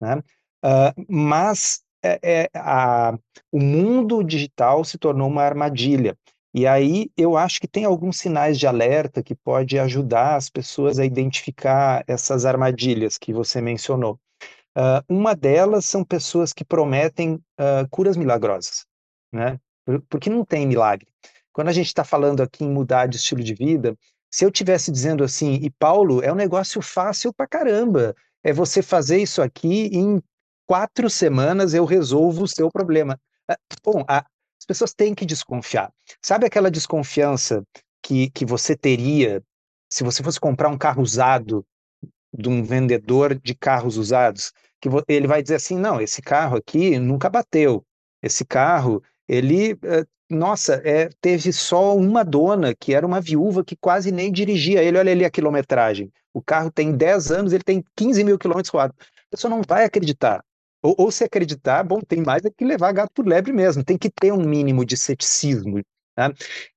[0.00, 0.22] Né?
[0.64, 3.18] Uh, mas é, é, a,
[3.50, 6.16] o mundo digital se tornou uma armadilha.
[6.54, 11.00] E aí eu acho que tem alguns sinais de alerta que pode ajudar as pessoas
[11.00, 14.20] a identificar essas armadilhas que você mencionou.
[14.76, 18.86] Uh, uma delas são pessoas que prometem uh, curas milagrosas,
[19.32, 19.58] né?
[20.08, 21.08] Porque não tem milagre.
[21.52, 23.96] Quando a gente está falando aqui em mudar de estilo de vida,
[24.30, 28.80] se eu tivesse dizendo assim, e Paulo, é um negócio fácil pra caramba, é você
[28.80, 30.22] fazer isso aqui em
[30.66, 33.20] quatro semanas eu resolvo o seu problema.
[33.48, 34.24] Ah, bom, a,
[34.64, 35.92] as pessoas têm que desconfiar.
[36.22, 37.62] Sabe aquela desconfiança
[38.02, 39.42] que, que você teria
[39.90, 41.66] se você fosse comprar um carro usado
[42.32, 44.52] de um vendedor de carros usados?
[44.80, 47.84] Que ele vai dizer assim: não, esse carro aqui nunca bateu.
[48.22, 53.76] Esse carro, ele, eh, nossa, é, teve só uma dona, que era uma viúva que
[53.76, 54.96] quase nem dirigia ele.
[54.96, 56.10] Olha ali a quilometragem.
[56.32, 58.96] O carro tem 10 anos, ele tem 15 mil quilômetros rodados.
[58.98, 60.42] A pessoa não vai acreditar.
[60.84, 63.96] Ou, ou, se acreditar, bom, tem mais é que levar gato por lebre mesmo, tem
[63.96, 65.80] que ter um mínimo de ceticismo.
[66.14, 66.28] Né?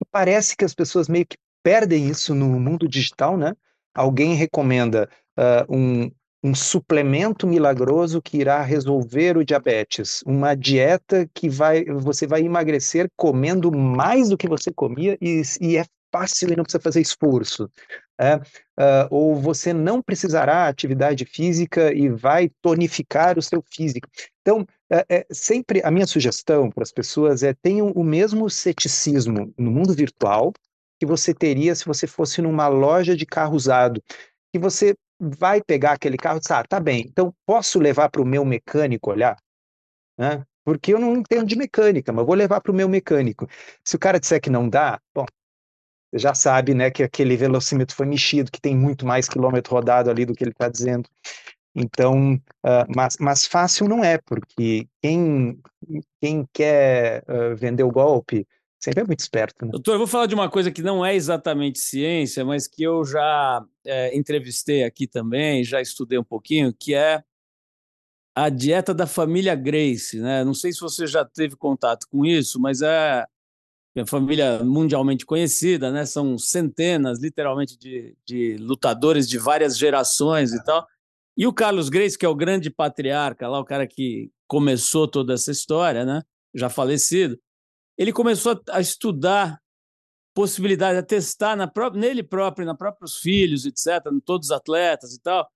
[0.02, 3.54] E parece que as pessoas meio que perdem isso no mundo digital, né?
[3.94, 6.10] Alguém recomenda uh, um,
[6.42, 13.10] um suplemento milagroso que irá resolver o diabetes, uma dieta que vai, você vai emagrecer
[13.18, 17.70] comendo mais do que você comia e, e é fácil e não precisa fazer esforço.
[18.20, 24.10] É, uh, ou você não precisará atividade física e vai tonificar o seu físico.
[24.42, 29.54] Então, é, é, sempre a minha sugestão para as pessoas é tenham o mesmo ceticismo
[29.58, 30.52] no mundo virtual
[31.00, 34.02] que você teria se você fosse numa loja de carro usado,
[34.52, 38.22] que você vai pegar aquele carro e dizer, ah, tá bem, então posso levar para
[38.22, 39.38] o meu mecânico olhar?
[40.18, 40.44] Né?
[40.66, 43.48] Porque eu não entendo de mecânica, mas vou levar para o meu mecânico.
[43.84, 45.26] Se o cara disser que não dá, bom,
[46.14, 50.26] já sabe, né, que aquele velocímetro foi mexido, que tem muito mais quilômetro rodado ali
[50.26, 51.10] do que ele está dizendo.
[51.76, 55.60] Então, uh, mas, mas fácil não é, porque quem,
[56.20, 58.48] quem quer uh, vender o golpe
[58.80, 59.66] sempre é muito esperto.
[59.66, 59.72] Né?
[59.72, 63.04] Doutor, eu vou falar de uma coisa que não é exatamente ciência, mas que eu
[63.04, 67.24] já é, entrevistei aqui também, já estudei um pouquinho, que é
[68.36, 70.20] a dieta da família Grace.
[70.20, 70.44] Né?
[70.44, 73.26] Não sei se você já teve contato com isso, mas é
[74.06, 76.06] família mundialmente conhecida, né?
[76.06, 80.88] São centenas, literalmente, de, de lutadores de várias gerações e tal.
[81.36, 85.34] E o Carlos Grace, que é o grande patriarca lá, o cara que começou toda
[85.34, 86.24] essa história, né?
[86.54, 87.40] Já falecido,
[87.98, 89.60] ele começou a, estudar
[90.34, 95.14] possibilidades, a testar na própria, nele próprio, na próprios filhos, etc., em todos os atletas
[95.14, 95.50] e tal,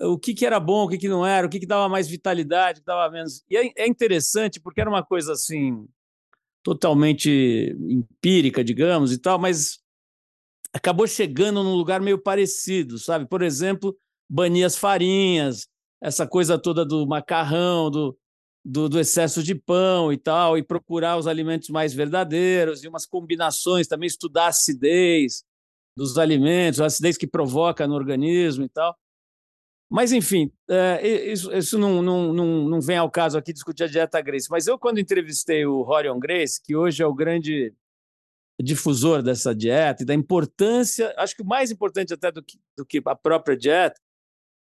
[0.00, 2.08] o que, que era bom, o que, que não era, o que, que dava mais
[2.08, 3.44] vitalidade, o que dava menos.
[3.48, 5.86] E é, é interessante porque era uma coisa assim
[6.64, 9.78] totalmente empírica, digamos, e tal, mas
[10.72, 13.28] acabou chegando num lugar meio parecido, sabe?
[13.28, 13.96] Por exemplo,
[14.28, 15.68] banir as farinhas,
[16.02, 18.18] essa coisa toda do macarrão, do,
[18.64, 23.04] do, do, excesso de pão e tal, e procurar os alimentos mais verdadeiros, e umas
[23.04, 25.44] combinações, também estudar a acidez
[25.94, 28.96] dos alimentos, a acidez que provoca no organismo e tal.
[29.90, 33.86] Mas, enfim, é, isso, isso não, não, não, não, vem ao caso aqui discutir a
[33.86, 34.48] dieta Grace.
[34.50, 37.72] Mas eu, quando entrevistei o Rorion Grace, que hoje é o grande
[38.60, 42.86] difusor dessa dieta e da importância, acho que o mais importante até do que, do
[42.86, 44.00] que a própria dieta,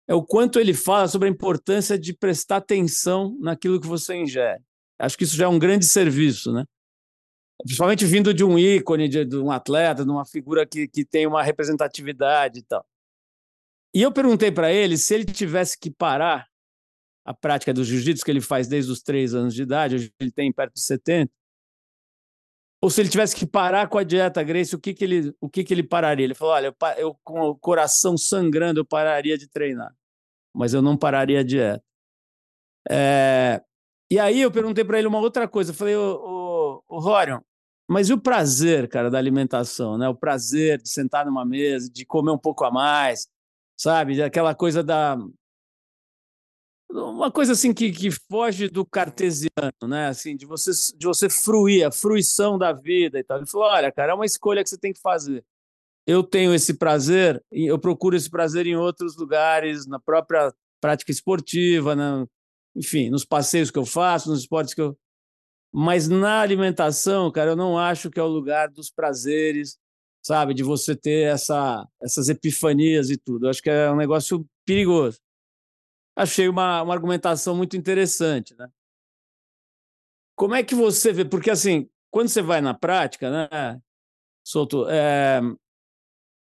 [0.07, 4.61] é o quanto ele fala sobre a importância de prestar atenção naquilo que você ingere.
[4.99, 6.65] Acho que isso já é um grande serviço, né?
[7.63, 11.25] Principalmente vindo de um ícone, de, de um atleta, de uma figura que, que tem
[11.25, 12.85] uma representatividade e tal.
[13.93, 16.47] E eu perguntei para ele se ele tivesse que parar
[17.25, 20.31] a prática do jiu-jitsu que ele faz desde os três anos de idade, hoje ele
[20.31, 21.31] tem perto de 70,
[22.83, 25.49] ou se ele tivesse que parar com a dieta Grace, o que, que, ele, o
[25.49, 26.25] que, que ele pararia?
[26.25, 29.95] Ele falou: olha, eu, eu com o coração sangrando, eu pararia de treinar,
[30.53, 31.81] mas eu não pararia a dieta.
[32.89, 33.63] É...
[34.11, 35.71] E aí eu perguntei para ele uma outra coisa.
[35.71, 37.39] Eu falei: ô Rorion,
[37.89, 40.09] mas e o prazer, cara, da alimentação, né?
[40.09, 43.29] O prazer de sentar numa mesa, de comer um pouco a mais,
[43.77, 44.21] sabe?
[44.21, 45.17] Aquela coisa da.
[46.89, 50.07] Uma coisa assim que, que foge do cartesiano, né?
[50.07, 53.37] Assim, de você, de você fruir, a fruição da vida e tal.
[53.37, 55.43] Ele falou: olha, cara, é uma escolha que você tem que fazer.
[56.05, 61.95] Eu tenho esse prazer, eu procuro esse prazer em outros lugares, na própria prática esportiva,
[62.75, 64.97] enfim, nos passeios que eu faço, nos esportes que eu.
[65.71, 69.77] Mas na alimentação, cara, eu não acho que é o lugar dos prazeres,
[70.23, 70.53] sabe?
[70.53, 73.45] De você ter essa, essas epifanias e tudo.
[73.45, 75.19] Eu acho que é um negócio perigoso.
[76.15, 78.69] Achei uma, uma argumentação muito interessante, né?
[80.35, 81.25] Como é que você vê?
[81.25, 83.81] Porque, assim, quando você vai na prática, né,
[84.45, 85.41] Solto, é,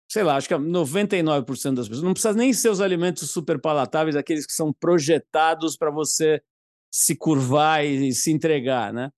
[0.09, 4.15] sei lá, acho que 99% das pessoas, não precisa nem ser os alimentos super palatáveis,
[4.15, 6.41] aqueles que são projetados para você
[6.91, 9.11] se curvar e, e se entregar, né?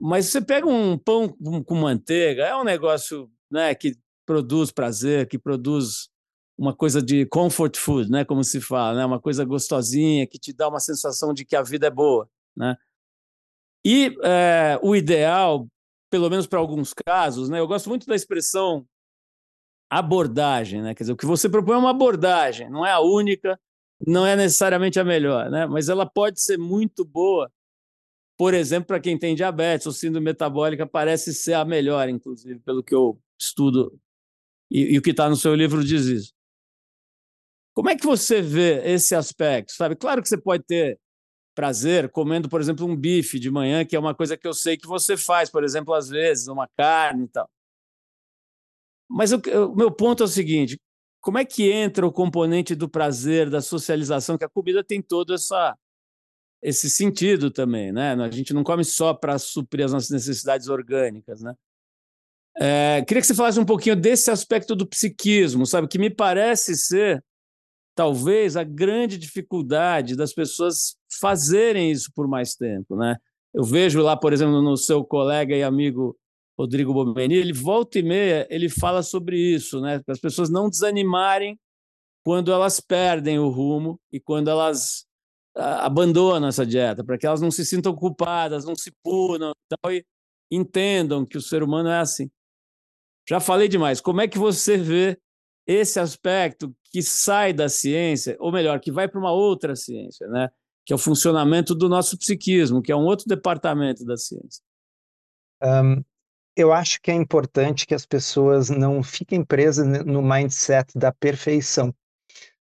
[0.00, 1.28] Mas você pega um pão
[1.64, 3.94] com manteiga, é um negócio né, que
[4.26, 6.08] produz prazer, que produz
[6.56, 10.52] uma coisa de comfort food, né, como se fala, né, uma coisa gostosinha que te
[10.52, 12.76] dá uma sensação de que a vida é boa, né?
[13.84, 15.66] E é, o ideal,
[16.08, 18.86] pelo menos para alguns casos, né, eu gosto muito da expressão
[19.90, 20.94] abordagem, né?
[20.94, 23.60] Quer dizer, o que você propõe é uma abordagem, não é a única,
[24.06, 25.66] não é necessariamente a melhor, né?
[25.66, 27.50] Mas ela pode ser muito boa,
[28.38, 32.82] por exemplo, para quem tem diabetes ou síndrome metabólica, parece ser a melhor, inclusive, pelo
[32.82, 33.98] que eu estudo
[34.70, 36.32] e, e o que está no seu livro diz isso.
[37.74, 39.72] Como é que você vê esse aspecto?
[39.72, 40.98] Sabe, claro que você pode ter
[41.54, 44.76] prazer comendo, por exemplo, um bife de manhã, que é uma coisa que eu sei
[44.76, 47.50] que você faz, por exemplo, às vezes, uma carne e tal.
[49.08, 49.40] Mas o,
[49.74, 50.80] meu ponto é o seguinte:
[51.20, 55.34] como é que entra o componente do prazer, da socialização, que a comida tem todo
[55.34, 55.76] essa,
[56.62, 58.12] esse sentido também, né?
[58.14, 61.54] A gente não come só para suprir as nossas necessidades orgânicas, né?
[62.56, 65.88] É, queria que você falasse um pouquinho desse aspecto do psiquismo, sabe?
[65.88, 67.24] Que me parece ser,
[67.94, 73.16] talvez, a grande dificuldade das pessoas fazerem isso por mais tempo, né?
[73.54, 76.16] Eu vejo lá, por exemplo, no seu colega e amigo
[76.58, 80.00] Rodrigo Bomeni, ele volta e meia, ele fala sobre isso, né?
[80.00, 81.58] Para as pessoas não desanimarem
[82.24, 85.06] quando elas perdem o rumo e quando elas
[85.54, 90.04] abandonam essa dieta, para que elas não se sintam culpadas, não se punam tal, e
[90.50, 92.30] entendam que o ser humano é assim.
[93.28, 94.00] Já falei demais.
[94.00, 95.18] Como é que você vê
[95.66, 100.50] esse aspecto que sai da ciência, ou melhor, que vai para uma outra ciência, né?
[100.84, 104.62] Que é o funcionamento do nosso psiquismo, que é um outro departamento da ciência.
[105.62, 106.02] Um,
[106.56, 111.94] eu acho que é importante que as pessoas não fiquem presas no mindset da perfeição,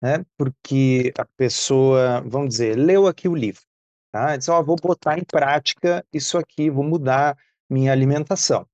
[0.02, 0.26] né?
[0.38, 3.62] Porque a pessoa, vamos dizer, leu aqui o livro,
[4.12, 4.36] tá?
[4.36, 7.38] Diz, oh, vou botar em prática isso aqui, vou mudar
[7.70, 8.68] minha alimentação.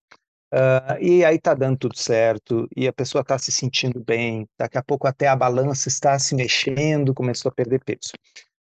[0.55, 4.77] Uh, e aí tá dando tudo certo, e a pessoa está se sentindo bem, daqui
[4.77, 8.13] a pouco até a balança está se mexendo, começou a perder peso.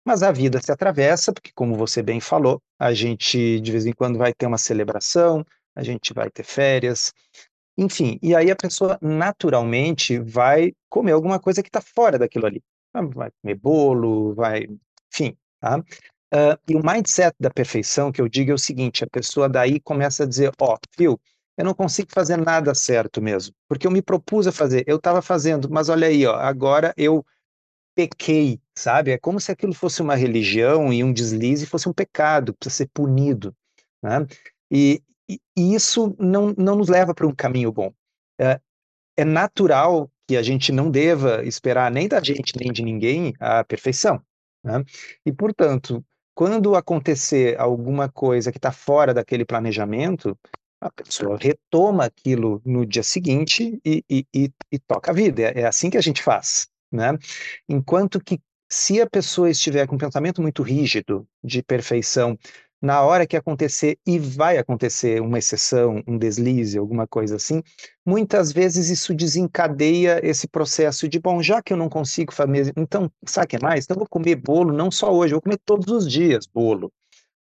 [0.05, 3.91] Mas a vida se atravessa, porque como você bem falou, a gente de vez em
[3.91, 7.13] quando vai ter uma celebração, a gente vai ter férias,
[7.77, 12.63] enfim, e aí a pessoa naturalmente vai comer alguma coisa que está fora daquilo ali.
[12.93, 14.65] Ah, vai comer bolo, vai,
[15.13, 15.79] enfim, tá?
[16.33, 19.79] Uh, e o mindset da perfeição que eu digo é o seguinte: a pessoa daí
[19.81, 21.19] começa a dizer, ó, oh, viu,
[21.61, 25.21] eu não consigo fazer nada certo mesmo, porque eu me propus a fazer, eu estava
[25.21, 27.23] fazendo, mas olha aí, ó, agora eu
[27.95, 29.11] pequei, sabe?
[29.11, 32.89] É como se aquilo fosse uma religião e um deslize fosse um pecado, precisa ser
[32.91, 33.55] punido,
[34.01, 34.25] né?
[34.71, 37.93] E, e, isso não, não nos leva para um caminho bom.
[38.39, 38.59] É,
[39.15, 43.63] é natural que a gente não deva esperar nem da gente nem de ninguém a
[43.63, 44.19] perfeição.
[44.63, 44.83] Né?
[45.23, 46.03] E, portanto,
[46.33, 50.35] quando acontecer alguma coisa que está fora daquele planejamento,
[50.81, 55.43] a pessoa retoma aquilo no dia seguinte e, e, e, e toca a vida.
[55.43, 56.67] É, é, assim que a gente faz.
[56.91, 57.17] Né?
[57.69, 62.37] Enquanto que, se a pessoa estiver com um pensamento muito rígido de perfeição,
[62.81, 67.61] na hora que acontecer, e vai acontecer uma exceção, um deslize, alguma coisa assim,
[68.03, 73.11] muitas vezes isso desencadeia esse processo de, bom, já que eu não consigo fazer, então,
[73.27, 73.85] sabe o que mais?
[73.85, 76.91] Então, vou comer bolo não só hoje, vou comer todos os dias bolo.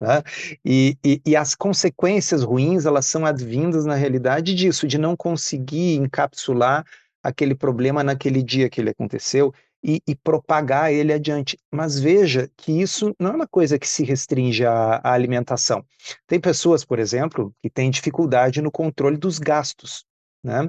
[0.00, 0.22] Né?
[0.64, 5.96] E, e, e, as consequências ruins, elas são advindas, na realidade, disso, de não conseguir
[5.96, 6.84] encapsular
[7.22, 11.58] aquele problema naquele dia que ele aconteceu e, e, propagar ele adiante.
[11.72, 15.84] Mas veja que isso não é uma coisa que se restringe à, à, alimentação.
[16.26, 20.04] Tem pessoas, por exemplo, que têm dificuldade no controle dos gastos,
[20.44, 20.68] né?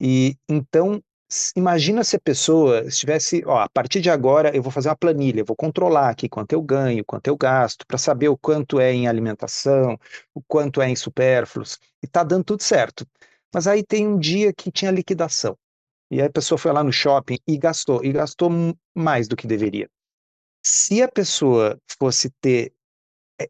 [0.00, 1.00] E então
[1.56, 5.44] imagina se a pessoa estivesse, ó, a partir de agora eu vou fazer uma planilha,
[5.44, 9.08] vou controlar aqui quanto eu ganho, quanto eu gasto, para saber o quanto é em
[9.08, 9.98] alimentação,
[10.34, 13.06] o quanto é em supérfluos, e está dando tudo certo.
[13.54, 15.56] Mas aí tem um dia que tinha liquidação.
[16.10, 18.50] E a pessoa foi lá no shopping e gastou, e gastou
[18.94, 19.88] mais do que deveria.
[20.64, 22.72] Se a pessoa fosse ter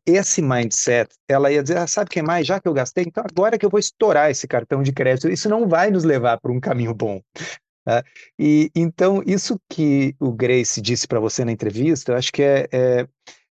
[0.07, 2.47] esse mindset, ela ia dizer, ah, sabe o que mais?
[2.47, 5.49] Já que eu gastei, então agora que eu vou estourar esse cartão de crédito, isso
[5.49, 7.21] não vai nos levar para um caminho bom.
[7.87, 8.03] Né?
[8.39, 12.69] E então isso que o Grace disse para você na entrevista, eu acho que é,
[12.73, 13.09] é,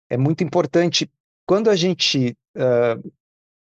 [0.10, 1.10] é muito importante.
[1.48, 3.12] Quando a gente uh,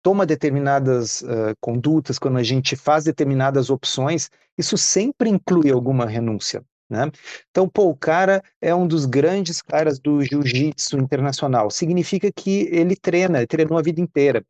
[0.02, 4.28] toma determinadas uh, condutas, quando a gente faz determinadas opções,
[4.58, 6.64] isso sempre inclui alguma renúncia.
[6.90, 7.08] Né?
[7.50, 11.70] Então, pô, o cara é um dos grandes caras do jiu-jitsu internacional.
[11.70, 14.44] Significa que ele treina, ele treinou a vida inteira.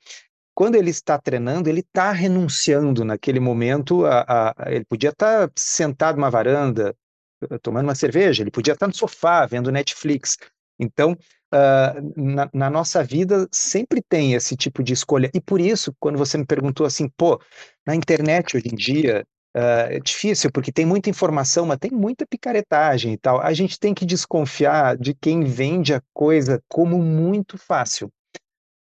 [0.55, 4.05] Quando ele está treinando, ele está renunciando naquele momento.
[4.07, 6.95] A, a, ele podia estar tá sentado numa varanda,
[7.51, 10.37] eh, tomando uma cerveja, ele podia estar tá no sofá, vendo Netflix.
[10.79, 15.31] Então, uh, na, na, nossa vida sempre tem esse tipo de escolha.
[15.35, 17.41] E por isso, quando você me perguntou assim, pô,
[17.87, 22.25] na internet hoje em dia, Uh, é difícil, porque tem muita informação, mas tem muita
[22.25, 23.41] picaretagem e tal.
[23.41, 28.13] A gente tem que desconfiar de quem vende a coisa como muito fácil.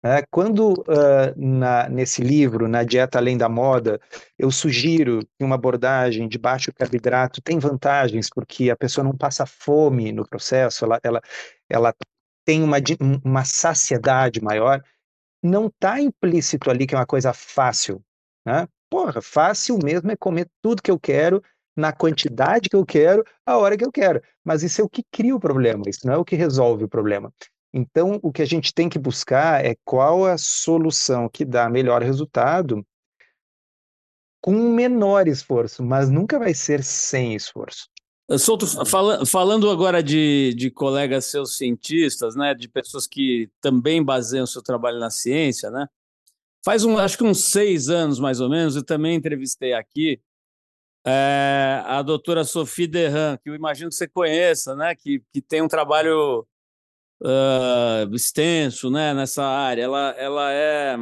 [0.05, 0.21] Né?
[0.29, 3.99] Quando, uh, na, nesse livro, na Dieta Além da Moda,
[4.37, 9.47] eu sugiro que uma abordagem de baixo carboidrato tem vantagens, porque a pessoa não passa
[9.47, 11.21] fome no processo, ela, ela,
[11.67, 11.93] ela
[12.45, 12.77] tem uma,
[13.23, 14.79] uma saciedade maior,
[15.41, 17.99] não está implícito ali que é uma coisa fácil.
[18.45, 18.67] Né?
[18.91, 21.41] Porra, fácil mesmo é comer tudo que eu quero,
[21.75, 24.21] na quantidade que eu quero, a hora que eu quero.
[24.43, 26.87] Mas isso é o que cria o problema, isso não é o que resolve o
[26.87, 27.33] problema.
[27.77, 32.01] Então, o que a gente tem que buscar é qual a solução que dá melhor
[32.01, 32.85] resultado
[34.41, 37.89] com menor esforço, mas nunca vai ser sem esforço.
[38.39, 44.45] Solto, fala, falando agora de, de colegas seus cientistas, né, de pessoas que também baseiam
[44.45, 45.87] seu trabalho na ciência, né,
[46.65, 50.19] Faz um, acho que uns seis anos, mais ou menos, eu também entrevistei aqui
[51.05, 54.95] é, a doutora Sophie Derran, que eu imagino que você conheça, né?
[54.95, 56.43] Que, que tem um trabalho
[57.25, 59.83] uh, extenso né, nessa área.
[59.83, 60.97] Ela, ela é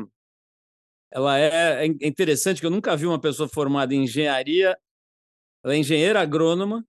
[1.11, 4.75] ela é, é interessante que eu nunca vi uma pessoa formada em engenharia,
[5.63, 6.83] ela é engenheira agrônoma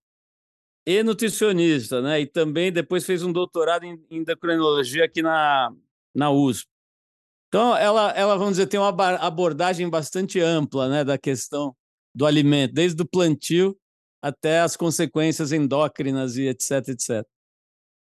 [0.87, 2.20] e nutricionista, né?
[2.20, 5.70] E também depois fez um doutorado em endocrinologia aqui na,
[6.14, 6.66] na USP.
[7.49, 11.76] Então, ela, ela, vamos dizer, tem uma abordagem bastante ampla né, da questão
[12.14, 13.78] do alimento, desde o plantio
[14.22, 17.26] até as consequências endócrinas e etc, etc.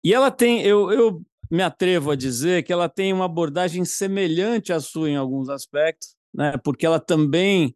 [0.04, 1.22] E ela tem, eu, eu
[1.52, 6.16] me atrevo a dizer que ela tem uma abordagem semelhante à sua em alguns aspectos,
[6.34, 7.76] né, porque ela também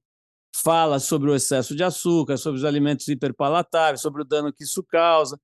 [0.56, 4.84] fala sobre o excesso de açúcar, sobre os alimentos hiperpalatáveis, sobre o dano que isso
[4.84, 5.40] causa,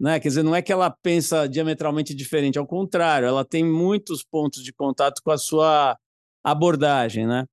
[0.00, 0.18] né?
[0.18, 4.62] Quer dizer, não é que ela pensa diametralmente diferente, ao contrário, ela tem muitos pontos
[4.64, 5.98] de contato com a sua
[6.42, 7.26] abordagem.
[7.26, 7.46] Né?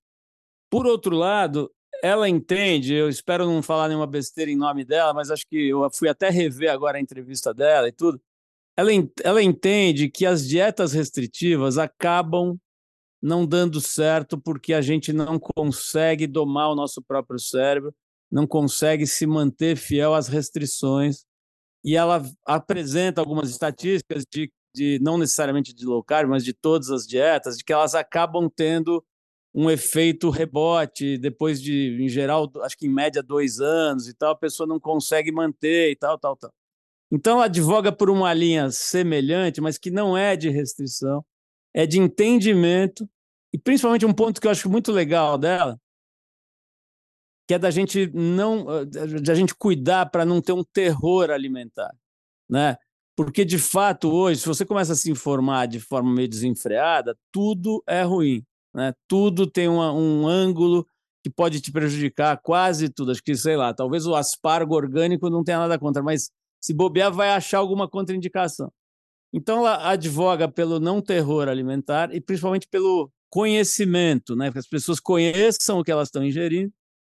[0.70, 1.70] Por outro lado,
[2.02, 5.90] ela entende, eu espero não falar nenhuma besteira em nome dela, mas acho que eu
[5.92, 8.22] fui até rever agora a entrevista dela e tudo.
[8.78, 8.92] Ela,
[9.24, 12.58] ela entende que as dietas restritivas acabam
[13.20, 17.94] não dando certo porque a gente não consegue domar o nosso próprio cérebro,
[18.32, 21.26] não consegue se manter fiel às restrições
[21.84, 26.92] e ela apresenta algumas estatísticas de, de não necessariamente de low carb, mas de todas
[26.92, 29.04] as dietas, de que elas acabam tendo
[29.54, 34.32] um efeito rebote depois de, em geral, acho que em média dois anos e tal,
[34.34, 36.54] a pessoa não consegue manter e tal, tal, tal.
[37.12, 41.24] Então, advoga por uma linha semelhante, mas que não é de restrição,
[41.74, 43.10] é de entendimento
[43.53, 45.80] e principalmente um ponto que eu acho muito legal dela
[47.47, 48.66] que é da gente não
[49.24, 51.95] da gente cuidar para não ter um terror alimentar,
[52.49, 52.76] né?
[53.16, 57.82] Porque de fato hoje, se você começa a se informar de forma meio desenfreada, tudo
[57.88, 58.43] é ruim,
[58.76, 58.93] né?
[59.08, 60.86] Tudo tem uma, um ângulo
[61.24, 63.12] que pode te prejudicar, quase tudo.
[63.12, 66.30] Acho que sei lá, talvez o aspargo orgânico não tenha nada contra, mas
[66.62, 68.72] se bobear vai achar alguma contraindicação.
[69.34, 74.51] Então ela advoga pelo não terror alimentar e principalmente pelo conhecimento, né?
[74.51, 76.74] Que as pessoas conheçam o que elas estão ingerindo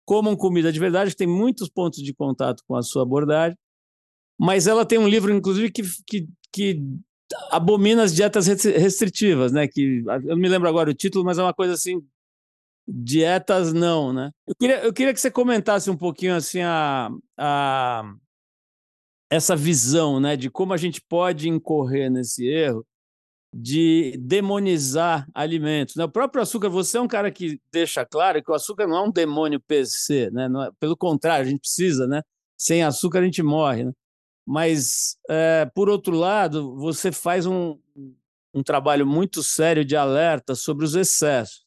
[0.10, 3.56] comam comida de verdade, tem muitos pontos de contato com a sua abordagem,
[4.40, 6.82] mas ela tem um livro, inclusive, que, que, que
[7.52, 9.68] abomina as dietas restritivas, né?
[9.68, 12.02] Que eu não me lembro agora o título, mas é uma coisa assim,
[12.88, 14.32] dietas não, né?
[14.48, 18.12] Eu queria, eu queria que você comentasse um pouquinho assim a, a
[19.30, 22.86] essa visão, né, de como a gente pode incorrer nesse erro
[23.54, 25.96] de demonizar alimentos.
[25.96, 26.04] Né?
[26.04, 29.02] O próprio açúcar, você é um cara que deixa claro que o açúcar não é
[29.02, 30.46] um demônio PC, né?
[30.46, 32.22] É, pelo contrário, a gente precisa, né?
[32.58, 33.86] Sem açúcar a gente morre.
[33.86, 33.92] Né?
[34.46, 37.80] Mas, é, por outro lado, você faz um,
[38.54, 41.66] um trabalho muito sério de alerta sobre os excessos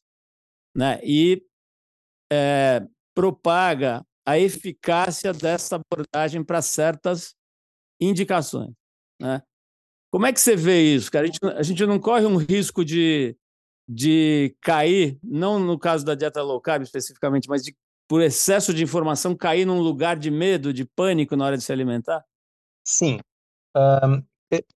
[0.74, 1.00] né?
[1.02, 1.42] e
[2.32, 7.34] é, propaga a eficácia dessa abordagem para certas
[8.05, 8.72] indicações.
[9.20, 9.42] Né?
[10.11, 11.24] Como é que você vê isso, cara?
[11.24, 13.36] A gente, a gente não corre um risco de,
[13.88, 17.74] de cair, não no caso da dieta low carb especificamente, mas de,
[18.09, 21.72] por excesso de informação, cair num lugar de medo, de pânico na hora de se
[21.72, 22.22] alimentar?
[22.84, 23.20] Sim.
[23.74, 24.22] Um,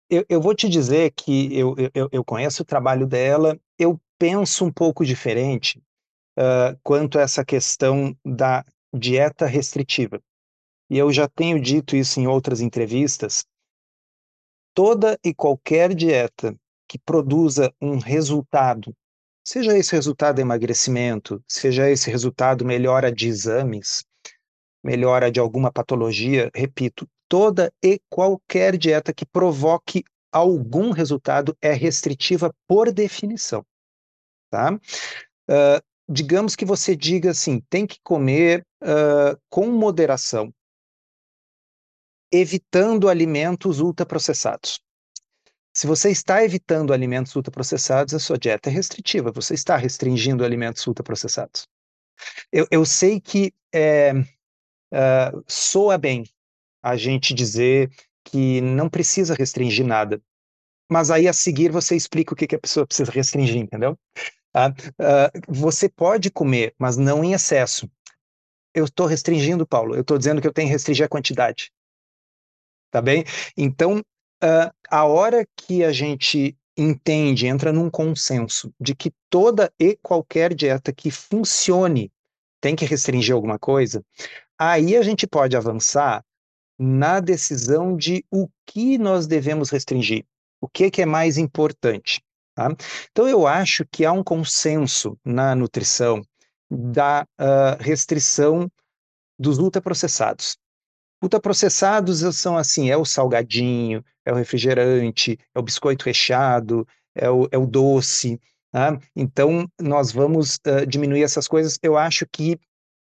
[0.09, 4.63] eu, eu, vou te dizer que eu, eu, eu, conheço o trabalho dela, eu penso
[4.63, 5.82] um pouco diferente
[6.39, 8.63] uh, quanto a essa questão da
[8.93, 10.21] dieta restritiva.
[10.89, 13.45] E eu já tenho dito isso em outras entrevistas,
[14.73, 16.55] toda e qualquer dieta
[16.88, 18.95] que produza um resultado
[19.45, 24.03] seja esse resultado emagrecimento, seja esse resultado melhora de exames,
[24.83, 32.53] melhora de alguma patologia, repito, toda e qualquer dieta que provoque algum resultado é restritiva
[32.67, 33.63] por definição,
[34.49, 34.73] tá?
[35.47, 40.51] Uh, digamos que você diga assim, tem que comer uh, com moderação,
[42.39, 44.79] evitando alimentos ultraprocessados.
[45.73, 50.88] Se você está evitando alimentos ultraprocessados, a sua dieta é restritiva, você está restringindo alimentos
[50.88, 51.67] ultraprocessados.
[52.51, 56.23] Eu, eu sei que é, uh, soa bem
[56.81, 57.91] a gente dizer
[58.23, 60.21] que não precisa restringir nada,
[60.89, 63.97] mas aí a seguir você explica o que, que a pessoa precisa restringir, entendeu?
[64.55, 67.89] Uh, uh, você pode comer, mas não em excesso.
[68.73, 71.71] Eu estou restringindo, Paulo, eu estou dizendo que eu tenho que restringir a quantidade.
[72.91, 73.23] Tá bem?
[73.57, 79.97] Então, uh, a hora que a gente entende, entra num consenso de que toda e
[80.01, 82.11] qualquer dieta que funcione
[82.59, 84.03] tem que restringir alguma coisa,
[84.57, 86.23] aí a gente pode avançar
[86.77, 90.25] na decisão de o que nós devemos restringir,
[90.59, 92.21] o que, que é mais importante.
[92.53, 92.69] Tá?
[93.11, 96.21] Então, eu acho que há um consenso na nutrição
[96.69, 98.69] da uh, restrição
[99.38, 100.57] dos ultraprocessados.
[101.26, 107.47] Ultraprocessados são assim, é o salgadinho, é o refrigerante, é o biscoito recheado, é o,
[107.51, 108.39] é o doce.
[108.71, 108.99] Tá?
[109.15, 111.80] Então, nós vamos uh, diminuir essas coisas.
[111.82, 112.59] Eu acho que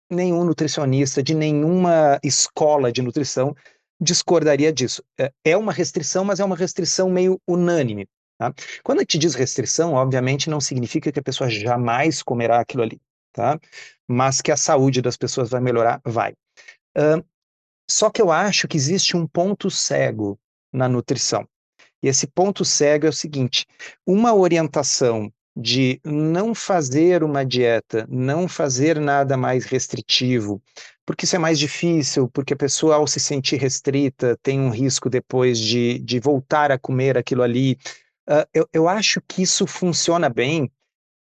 [0.09, 3.57] nenhum nutricionista de nenhuma escola de nutrição
[4.01, 5.03] discordaria disso.
[5.19, 8.09] É, é uma restrição, mas é uma restrição meio unânime.
[8.39, 8.55] Tá?
[8.85, 13.01] Quando a gente diz restrição, obviamente não significa que a pessoa jamais comerá aquilo ali,
[13.33, 13.59] tá?
[14.07, 16.35] mas que a saúde das pessoas vai melhorar, vai.
[16.97, 17.25] Uh,
[17.93, 20.39] só que eu acho que existe um ponto cego
[20.73, 21.47] na nutrição.
[22.03, 23.67] E esse ponto cego é o seguinte:
[24.07, 30.63] uma orientação de não fazer uma dieta, não fazer nada mais restritivo,
[31.05, 35.11] porque isso é mais difícil, porque a pessoa, ao se sentir restrita, tem um risco
[35.11, 37.77] depois de, de voltar a comer aquilo ali.
[38.27, 40.71] Uh, eu, eu acho que isso funciona bem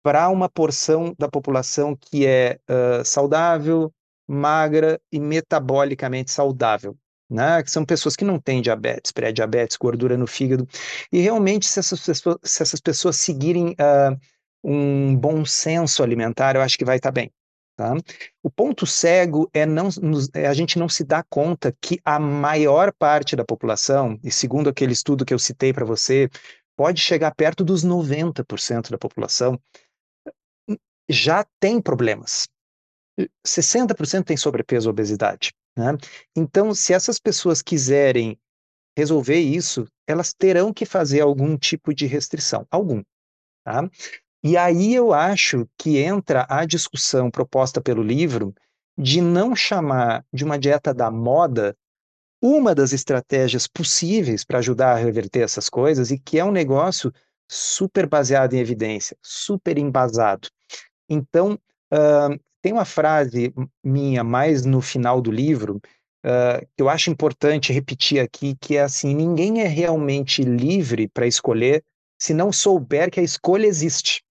[0.03, 3.91] para uma porção da população que é uh, saudável,
[4.31, 6.97] magra e metabolicamente saudável.
[7.29, 10.67] Né, que são pessoas que não têm diabetes, pré-diabetes, gordura no fígado.
[11.09, 14.19] E realmente, se essas pessoas, se essas pessoas seguirem uh,
[14.61, 17.31] um bom senso alimentar, eu acho que vai estar tá bem.
[17.77, 17.93] Tá?
[18.43, 19.87] O ponto cego é, não,
[20.33, 24.69] é a gente não se dar conta que a maior parte da população, e segundo
[24.69, 26.29] aquele estudo que eu citei para você,
[26.75, 29.59] pode chegar perto dos 90% da população,
[31.09, 32.47] já tem problemas.
[33.45, 35.53] 60% tem sobrepeso ou obesidade.
[35.75, 35.97] Né?
[36.35, 38.37] Então, se essas pessoas quiserem
[38.97, 43.01] resolver isso, elas terão que fazer algum tipo de restrição, algum.
[43.63, 43.89] Tá?
[44.43, 48.53] E aí eu acho que entra a discussão proposta pelo livro
[48.97, 51.75] de não chamar de uma dieta da moda
[52.41, 57.13] uma das estratégias possíveis para ajudar a reverter essas coisas e que é um negócio
[57.47, 60.49] super baseado em evidência, super embasado.
[61.07, 61.59] Então,
[61.93, 63.53] uh, tem uma frase
[63.83, 65.81] minha mais no final do livro
[66.25, 71.27] uh, que eu acho importante repetir aqui, que é assim: ninguém é realmente livre para
[71.27, 71.83] escolher
[72.19, 74.23] se não souber que a escolha existe.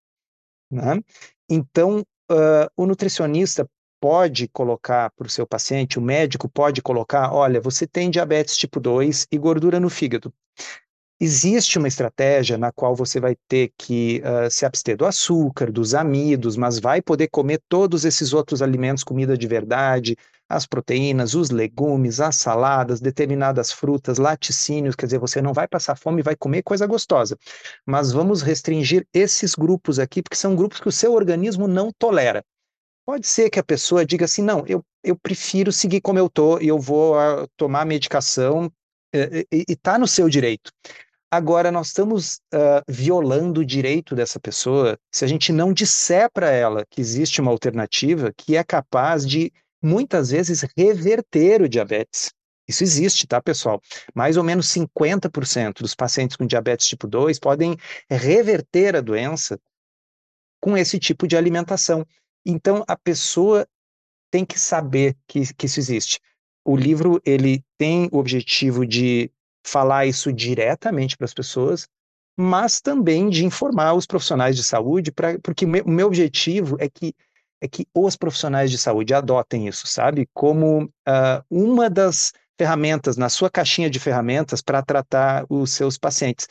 [0.70, 1.00] Né?
[1.48, 2.00] Então,
[2.30, 3.68] uh, o nutricionista
[4.00, 8.80] pode colocar para o seu paciente, o médico pode colocar: olha, você tem diabetes tipo
[8.80, 10.32] 2 e gordura no fígado.
[11.22, 15.94] Existe uma estratégia na qual você vai ter que uh, se abster do açúcar, dos
[15.94, 20.16] amidos, mas vai poder comer todos esses outros alimentos, comida de verdade,
[20.48, 25.94] as proteínas, os legumes, as saladas, determinadas frutas, laticínios, quer dizer, você não vai passar
[25.94, 27.36] fome e vai comer coisa gostosa.
[27.84, 32.42] Mas vamos restringir esses grupos aqui, porque são grupos que o seu organismo não tolera.
[33.04, 36.30] Pode ser que a pessoa diga assim: não, eu, eu prefiro seguir como eu
[36.62, 38.72] e eu vou uh, tomar medicação,
[39.12, 40.70] e está no seu direito.
[41.32, 46.50] Agora, nós estamos uh, violando o direito dessa pessoa se a gente não disser para
[46.50, 52.32] ela que existe uma alternativa que é capaz de, muitas vezes, reverter o diabetes.
[52.66, 53.80] Isso existe, tá, pessoal?
[54.12, 57.76] Mais ou menos 50% dos pacientes com diabetes tipo 2 podem
[58.10, 59.56] reverter a doença
[60.60, 62.04] com esse tipo de alimentação.
[62.44, 63.68] Então, a pessoa
[64.32, 66.20] tem que saber que, que isso existe.
[66.64, 69.30] O livro ele tem o objetivo de
[69.70, 71.88] falar isso diretamente para as pessoas,
[72.36, 77.14] mas também de informar os profissionais de saúde, pra, porque o meu objetivo é que,
[77.60, 80.28] é que os profissionais de saúde adotem isso, sabe?
[80.32, 86.46] Como uh, uma das ferramentas na sua caixinha de ferramentas para tratar os seus pacientes.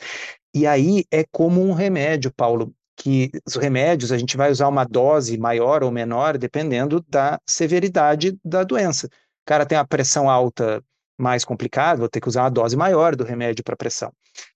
[0.54, 4.84] E aí é como um remédio, Paulo, que os remédios a gente vai usar uma
[4.84, 9.06] dose maior ou menor dependendo da severidade da doença.
[9.06, 9.10] O
[9.46, 10.82] cara tem a pressão alta
[11.20, 14.12] mais complicada, vou ter que usar uma dose maior do remédio para pressão.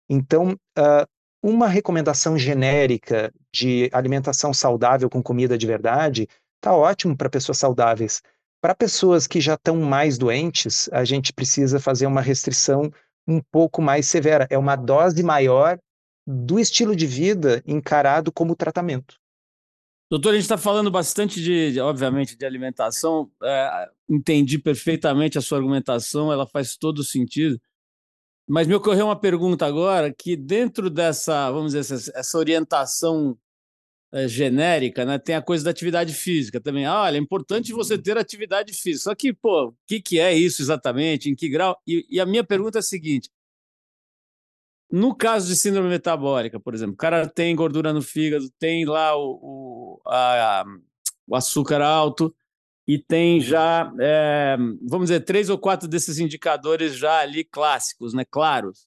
[0.08, 1.06] Então, uh,
[1.42, 8.22] uma recomendação genérica de alimentação saudável com comida de verdade está ótimo para pessoas saudáveis.
[8.62, 12.90] Para pessoas que já estão mais doentes, a gente precisa fazer uma restrição
[13.28, 14.46] um pouco mais severa.
[14.48, 15.78] É uma dose maior
[16.26, 19.16] do estilo de vida encarado como tratamento.
[20.10, 23.30] Doutor, a gente está falando bastante de, obviamente, de alimentação.
[23.42, 27.60] É, entendi perfeitamente a sua argumentação, ela faz todo sentido.
[28.46, 33.38] Mas me ocorreu uma pergunta agora que dentro dessa, vamos dizer, essa, essa orientação
[34.12, 36.84] é, genérica, né, tem a coisa da atividade física também.
[36.84, 39.10] Ah, olha, é importante você ter atividade física.
[39.10, 41.30] Só que, pô, o que, que é isso exatamente?
[41.30, 41.76] Em que grau?
[41.86, 43.30] E, e a minha pergunta é a seguinte:
[44.90, 49.16] no caso de síndrome metabólica, por exemplo, o cara tem gordura no fígado, tem lá
[49.16, 50.64] o, o, a,
[51.26, 52.34] o açúcar alto
[52.86, 58.24] e tem já, é, vamos dizer, três ou quatro desses indicadores já ali clássicos, né,
[58.30, 58.86] claros.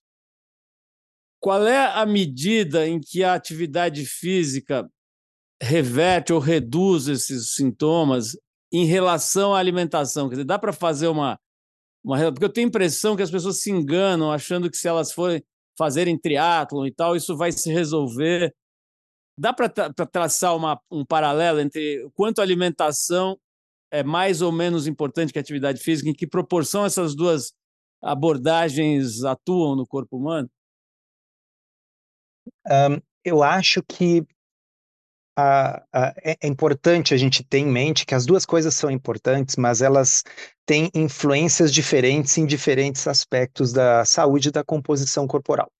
[1.39, 4.89] Qual é a medida em que a atividade física
[5.61, 8.37] reverte ou reduz esses sintomas
[8.71, 10.29] em relação à alimentação?
[10.29, 11.39] Quer dizer, dá para fazer uma,
[12.03, 12.31] uma.
[12.31, 15.43] Porque eu tenho a impressão que as pessoas se enganam achando que se elas forem
[15.77, 18.53] fazerem triatlon e tal, isso vai se resolver.
[19.39, 23.39] Dá para tra traçar uma, um paralelo entre o quanto a alimentação
[23.91, 27.53] é mais ou menos importante que a atividade física, em que proporção essas duas
[28.01, 30.49] abordagens atuam no corpo humano?
[32.67, 34.25] Um, eu acho que
[35.37, 38.89] a, a, é, é importante a gente ter em mente que as duas coisas são
[38.89, 40.23] importantes, mas elas
[40.65, 45.71] têm influências diferentes em diferentes aspectos da saúde e da composição corporal.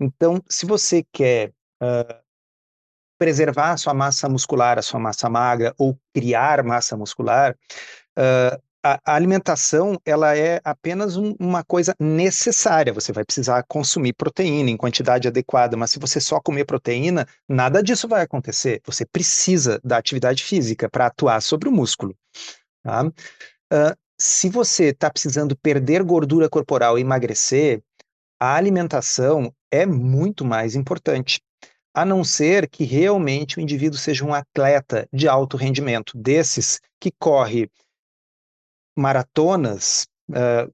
[0.00, 1.50] Então, se você quer
[1.82, 2.25] uh,
[3.18, 7.56] preservar a sua massa muscular, a sua massa magra, ou criar massa muscular,
[8.18, 12.92] uh, a, a alimentação ela é apenas um, uma coisa necessária.
[12.92, 17.82] Você vai precisar consumir proteína em quantidade adequada, mas se você só comer proteína, nada
[17.82, 18.80] disso vai acontecer.
[18.86, 22.16] Você precisa da atividade física para atuar sobre o músculo.
[22.84, 23.04] Tá?
[23.04, 27.82] Uh, se você está precisando perder gordura corporal e emagrecer,
[28.38, 31.40] a alimentação é muito mais importante.
[31.96, 37.10] A não ser que realmente o indivíduo seja um atleta de alto rendimento, desses que
[37.18, 37.70] corre
[38.94, 40.06] maratonas.
[40.28, 40.70] Uh,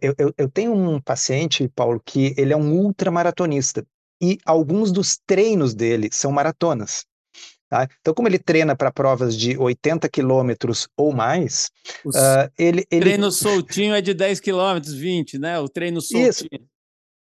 [0.00, 3.84] eu, eu, tenho um paciente, Paulo, que ele é um ultramaratonista
[4.22, 7.04] e alguns dos treinos dele são maratonas.
[7.68, 7.88] Tá?
[8.00, 11.72] Então, como ele treina para provas de 80 quilômetros ou mais,
[12.04, 13.00] uh, ele, ele.
[13.00, 15.58] treino soltinho é de 10 quilômetros, 20, né?
[15.58, 16.28] O treino soltinho.
[16.28, 16.44] Isso.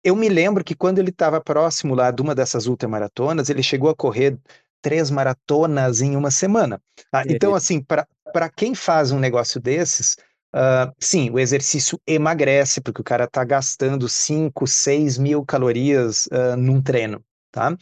[0.02, 3.90] Eu me lembro que quando ele estava próximo lá de uma dessas ultramaratonas, ele chegou
[3.90, 4.38] a correr
[4.80, 6.80] três maratonas em uma semana.
[7.10, 7.22] Tá?
[7.28, 10.16] Então, assim, para quem faz um negócio desses,
[10.54, 16.56] uh, sim, o exercício emagrece, porque o cara está gastando 5, 6 mil calorias uh,
[16.56, 17.22] num treino,
[17.52, 17.76] tá?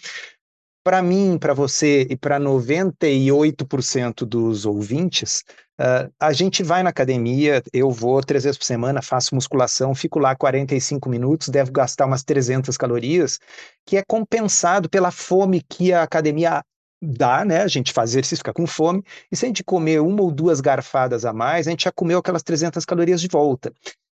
[0.85, 5.45] Para mim, para você e para 98% dos ouvintes,
[5.81, 10.18] uh, a gente vai na academia, eu vou três vezes por semana, faço musculação, fico
[10.18, 13.39] lá 45 minutos, devo gastar umas 300 calorias,
[13.87, 16.62] que é compensado pela fome que a academia
[17.01, 17.62] dá, né?
[17.62, 20.61] A gente faz exercício, fica com fome, e se a gente comer uma ou duas
[20.61, 23.72] garfadas a mais, a gente já comeu aquelas 300 calorias de volta.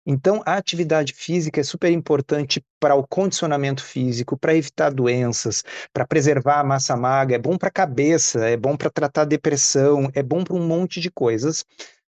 [0.06, 6.08] Então, a atividade física é super importante para o condicionamento físico, para evitar doenças, para
[6.08, 10.24] preservar a massa magra, é bom para a cabeça, é bom para tratar depressão, é
[10.24, 11.64] bom para um monte de coisas.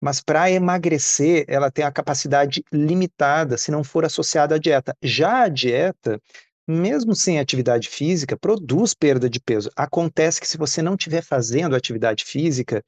[0.00, 4.96] Mas para emagrecer, ela tem a capacidade limitada se não for associada à dieta.
[5.02, 6.20] Já a dieta,
[6.66, 9.70] mesmo sem atividade física, produz perda de peso.
[9.76, 12.82] Acontece que se você não estiver fazendo atividade física,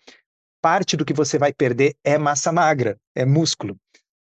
[0.62, 3.76] parte do que você vai perder é massa magra, é músculo.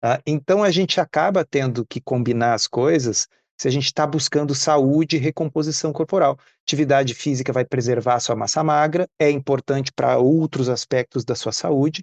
[0.00, 0.20] Tá?
[0.26, 3.28] Então a gente acaba tendo que combinar as coisas
[3.60, 6.38] se a gente está buscando saúde e recomposição corporal.
[6.66, 11.52] Atividade física vai preservar a sua massa magra, é importante para outros aspectos da sua
[11.52, 12.02] saúde,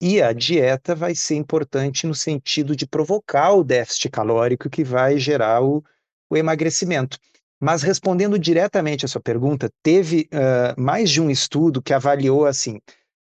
[0.00, 5.18] e a dieta vai ser importante no sentido de provocar o déficit calórico que vai
[5.18, 5.84] gerar o,
[6.30, 7.18] o emagrecimento.
[7.60, 12.76] Mas respondendo diretamente a sua pergunta, teve uh, mais de um estudo que avaliou assim,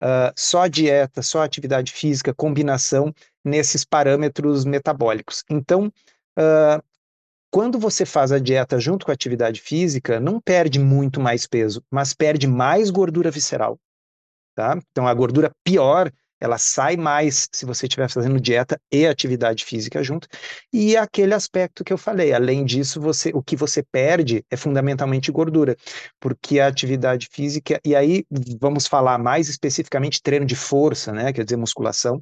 [0.01, 3.13] uh, só dieta, só atividade física, combinação
[3.45, 5.43] nesses parâmetros metabólicos.
[5.49, 5.91] Então,
[6.37, 6.83] uh,
[7.51, 11.81] quando você faz a dieta junto com a atividade física, não perde muito mais peso,
[11.89, 13.79] mas perde mais gordura visceral.
[14.55, 14.77] Tá?
[14.91, 20.03] Então, a gordura pior ela sai mais se você estiver fazendo dieta e atividade física
[20.03, 20.27] junto.
[20.71, 25.31] E aquele aspecto que eu falei, além disso, você, o que você perde é fundamentalmente
[25.31, 25.75] gordura,
[26.19, 28.25] porque a atividade física, e aí
[28.59, 32.21] vamos falar mais especificamente treino de força, né, quer dizer, musculação,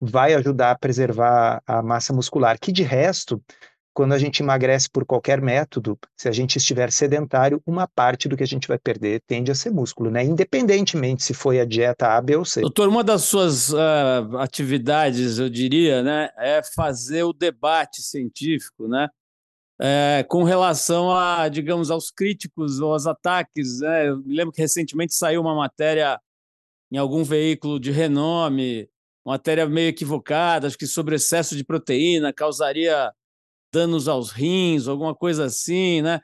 [0.00, 3.42] vai ajudar a preservar a massa muscular, que de resto
[3.92, 8.36] quando a gente emagrece por qualquer método, se a gente estiver sedentário, uma parte do
[8.36, 10.24] que a gente vai perder tende a ser músculo, né?
[10.24, 12.60] Independentemente se foi a dieta A, B ou C.
[12.60, 19.08] Doutor, uma das suas uh, atividades, eu diria, né, é fazer o debate científico, né?
[19.82, 23.80] É, com relação a, digamos, aos críticos ou aos ataques.
[23.80, 24.10] Né?
[24.10, 26.20] Eu me lembro que recentemente saiu uma matéria
[26.92, 28.89] em algum veículo de renome,
[29.24, 33.12] uma matéria meio equivocada, acho que sobre excesso de proteína causaria
[33.72, 36.20] danos aos rins, alguma coisa assim, né?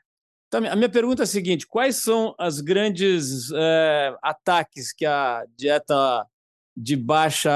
[0.49, 5.44] Então, a minha pergunta é a seguinte: quais são as grandes é, ataques que a
[5.57, 6.26] dieta
[6.76, 7.51] de, baixa,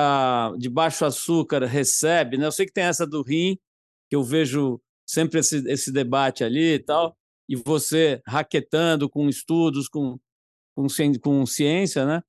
[0.59, 2.37] de baixo açúcar recebe?
[2.37, 2.47] Né?
[2.47, 3.59] Eu sei que tem essa do rim,
[4.09, 7.17] que eu vejo sempre esse, esse debate ali e tal,
[7.49, 10.19] e você raquetando com estudos, com,
[10.75, 10.87] com,
[11.23, 12.23] com ciência, né?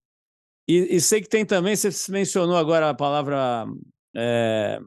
[0.71, 3.65] E, e sei que tem também, você mencionou agora a palavra
[4.15, 4.79] é,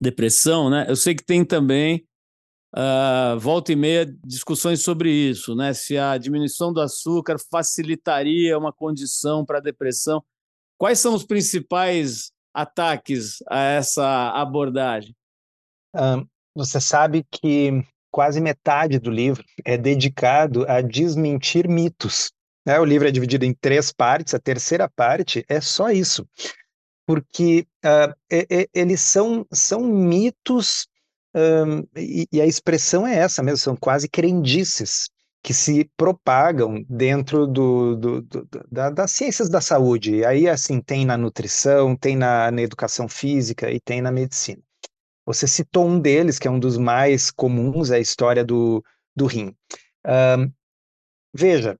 [0.00, 0.86] depressão, né?
[0.88, 2.06] Eu sei que tem também
[2.74, 5.74] uh, volta e meia discussões sobre isso, né?
[5.74, 10.24] Se a diminuição do açúcar facilitaria uma condição para depressão.
[10.78, 15.14] Quais são os principais ataques a essa abordagem?
[15.94, 22.32] Um, você sabe que quase metade do livro é dedicado a desmentir mitos.
[22.64, 22.78] Né?
[22.78, 26.26] O livro é dividido em três partes, a terceira parte é só isso
[27.06, 30.86] porque uh, e, e, eles são, são mitos,
[31.34, 35.10] um, e, e, a expressão é essa mesmo, são quase crendices
[35.42, 40.16] que se propagam dentro do, do, do da, das ciências da saúde.
[40.16, 44.62] E aí, assim, tem na nutrição, tem na, na educação física e tem na medicina.
[45.26, 48.84] Você citou um deles, que é um dos mais comuns, é a história do,
[49.16, 49.54] do rim.
[50.06, 50.52] Um,
[51.34, 51.76] veja,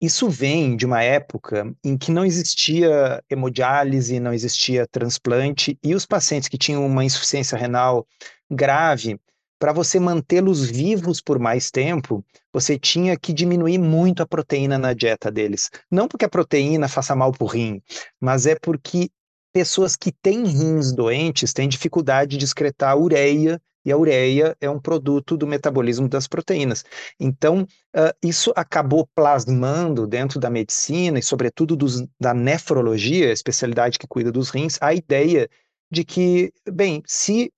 [0.00, 6.06] isso vem de uma época em que não existia hemodiálise, não existia transplante, e os
[6.06, 8.06] pacientes que tinham uma insuficiência renal
[8.50, 9.20] grave,
[9.58, 14.94] para você mantê-los vivos por mais tempo, você tinha que diminuir muito a proteína na
[14.94, 15.70] dieta deles.
[15.90, 17.82] Não porque a proteína faça mal para o rim,
[18.18, 19.10] mas é porque
[19.52, 24.80] pessoas que têm rins doentes têm dificuldade de excretar ureia e a ureia é um
[24.80, 26.84] produto do metabolismo das proteínas.
[27.18, 33.98] Então, uh, isso acabou plasmando dentro da medicina e, sobretudo, dos, da nefrologia, a especialidade
[33.98, 35.48] que cuida dos rins, a ideia
[35.90, 37.52] de que, bem, se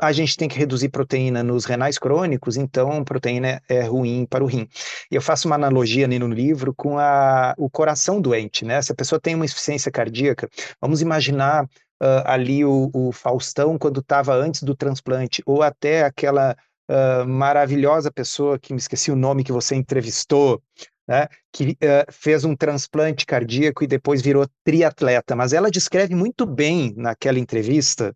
[0.00, 4.46] a gente tem que reduzir proteína nos renais crônicos, então proteína é ruim para o
[4.46, 4.66] rim.
[5.10, 8.80] Eu faço uma analogia ali no livro com a, o coração doente, né?
[8.80, 10.48] Se a pessoa tem uma insuficiência cardíaca,
[10.80, 11.68] vamos imaginar
[12.02, 16.56] uh, ali o, o, Faustão quando estava antes do transplante, ou até aquela
[16.90, 20.62] uh, maravilhosa pessoa que me esqueci o nome que você entrevistou,
[21.08, 26.46] né, que uh, fez um transplante cardíaco e depois virou triatleta, mas ela descreve muito
[26.46, 28.14] bem naquela entrevista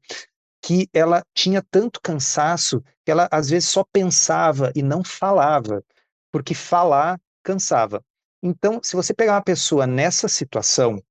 [0.62, 5.84] que ela tinha tanto cansaço que ela às vezes só pensava e não falava,
[6.32, 8.02] porque falar cansava.
[8.42, 11.02] Então, se você pegar uma pessoa nessa situação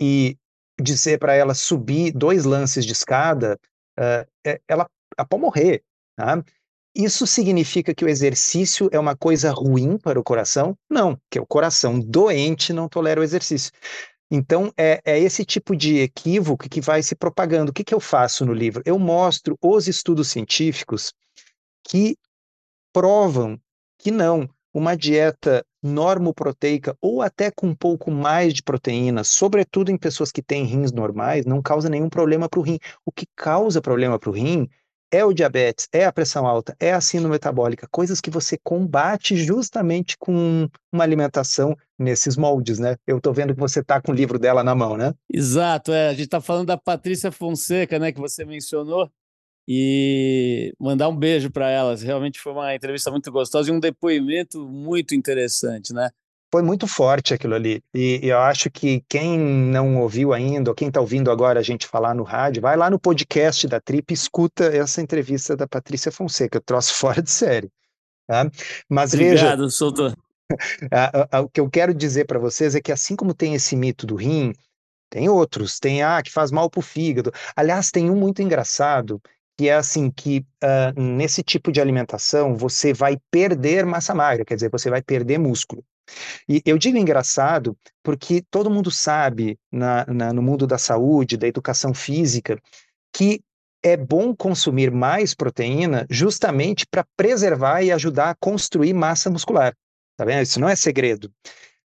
[0.00, 0.36] e
[0.80, 3.58] dizer para ela subir dois lances de escada,
[3.98, 4.26] uh,
[4.68, 5.82] ela, ela pode morrer.
[6.16, 6.42] Tá?
[6.94, 10.76] Isso significa que o exercício é uma coisa ruim para o coração?
[10.88, 13.70] Não, que o coração doente não tolera o exercício.
[14.30, 17.70] Então, é, é, esse tipo de equívoco que vai se propagando.
[17.70, 18.82] O que, que eu faço no livro?
[18.84, 21.12] Eu mostro os estudos científicos
[21.88, 22.16] que
[22.92, 23.60] provam
[23.98, 29.96] que não, uma dieta normoproteica ou até com um pouco mais de proteína, sobretudo em
[29.96, 32.78] pessoas que têm rins normais, não causa nenhum problema para o rim.
[33.04, 34.68] O que causa problema para o rim
[35.12, 39.36] é o diabetes, é a pressão alta, é a síndrome metabólica, coisas que você combate
[39.36, 42.96] justamente com uma alimentação nesses moldes, né?
[43.06, 45.12] Eu estou vendo que você está com o livro dela na mão, né?
[45.28, 46.08] Exato, é.
[46.08, 49.10] A gente está falando da Patrícia Fonseca, né, que você mencionou
[49.72, 52.02] e mandar um beijo para elas.
[52.02, 56.10] Realmente foi uma entrevista muito gostosa e um depoimento muito interessante, né?
[56.52, 57.80] Foi muito forte aquilo ali.
[57.94, 61.62] E, e eu acho que quem não ouviu ainda, ou quem está ouvindo agora a
[61.62, 65.68] gente falar no rádio, vai lá no podcast da Trip e escuta essa entrevista da
[65.68, 66.58] Patrícia Fonseca.
[66.58, 67.70] Eu trouxe fora de série.
[68.26, 68.50] Tá?
[68.88, 70.16] Mas Obrigado, veja, Soutor.
[71.44, 74.16] o que eu quero dizer para vocês é que assim como tem esse mito do
[74.16, 74.52] rim,
[75.08, 75.78] tem outros.
[75.78, 77.32] Tem, ah, que faz mal para o fígado.
[77.54, 79.22] Aliás, tem um muito engraçado,
[79.60, 84.54] que é assim que uh, nesse tipo de alimentação você vai perder massa magra, quer
[84.54, 85.84] dizer, você vai perder músculo.
[86.48, 91.46] E eu digo engraçado porque todo mundo sabe na, na, no mundo da saúde, da
[91.46, 92.58] educação física,
[93.12, 93.42] que
[93.82, 99.76] é bom consumir mais proteína justamente para preservar e ajudar a construir massa muscular.
[100.16, 100.40] Tá vendo?
[100.40, 101.30] Isso não é segredo.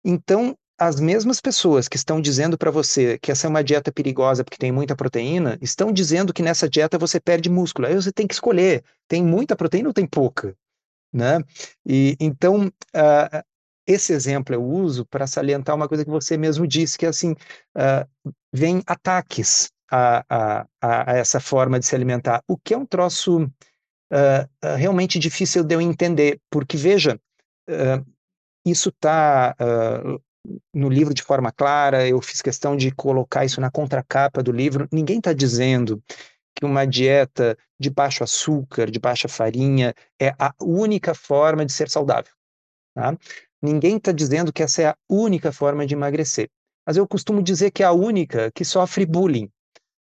[0.05, 4.43] Então, as mesmas pessoas que estão dizendo para você que essa é uma dieta perigosa
[4.43, 7.87] porque tem muita proteína, estão dizendo que nessa dieta você perde músculo.
[7.87, 10.55] Aí você tem que escolher, tem muita proteína ou tem pouca,
[11.11, 11.39] né?
[11.85, 13.43] E então uh,
[13.87, 17.31] esse exemplo eu uso para salientar uma coisa que você mesmo disse, que é assim,
[17.31, 22.85] uh, vem ataques a, a, a, essa forma de se alimentar, o que é um
[22.85, 27.19] troço uh, realmente difícil de eu entender, porque veja,
[28.65, 29.53] isso está
[30.73, 34.87] no livro de forma clara, eu fiz questão de colocar isso na contracapa do livro.
[34.91, 36.01] Ninguém está dizendo
[36.55, 41.89] que uma dieta de baixo açúcar, de baixa farinha, é a única forma de ser
[41.89, 42.31] saudável.
[42.95, 43.15] Tá?
[43.61, 46.49] Ninguém está dizendo que essa é a única forma de emagrecer.
[46.85, 49.51] Mas eu costumo dizer que é a única que sofre bullying,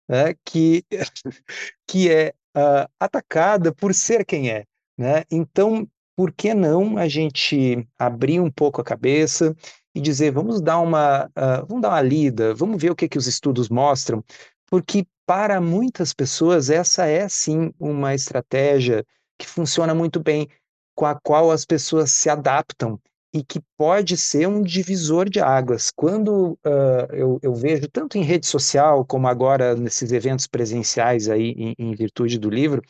[0.09, 0.33] né?
[0.45, 0.83] que,
[1.87, 4.65] que é uh, atacada por ser quem é.
[4.97, 5.23] Né?
[5.29, 9.55] Então, por que não a gente abrir um pouco a cabeça
[9.93, 13.17] e dizer, vamos dar uma, uh, vamos dar uma lida, vamos ver o que, que
[13.17, 14.23] os estudos mostram,
[14.69, 19.05] porque para muitas pessoas essa é sim uma estratégia
[19.37, 20.47] que funciona muito bem,
[20.95, 22.99] com a qual as pessoas se adaptam
[23.33, 25.91] e que pode ser um divisor de águas.
[25.95, 31.51] Quando uh, eu, eu, vejo, tanto em rede social como agora nesses eventos presenciais aí,
[31.51, 32.81] em, em virtude do livro,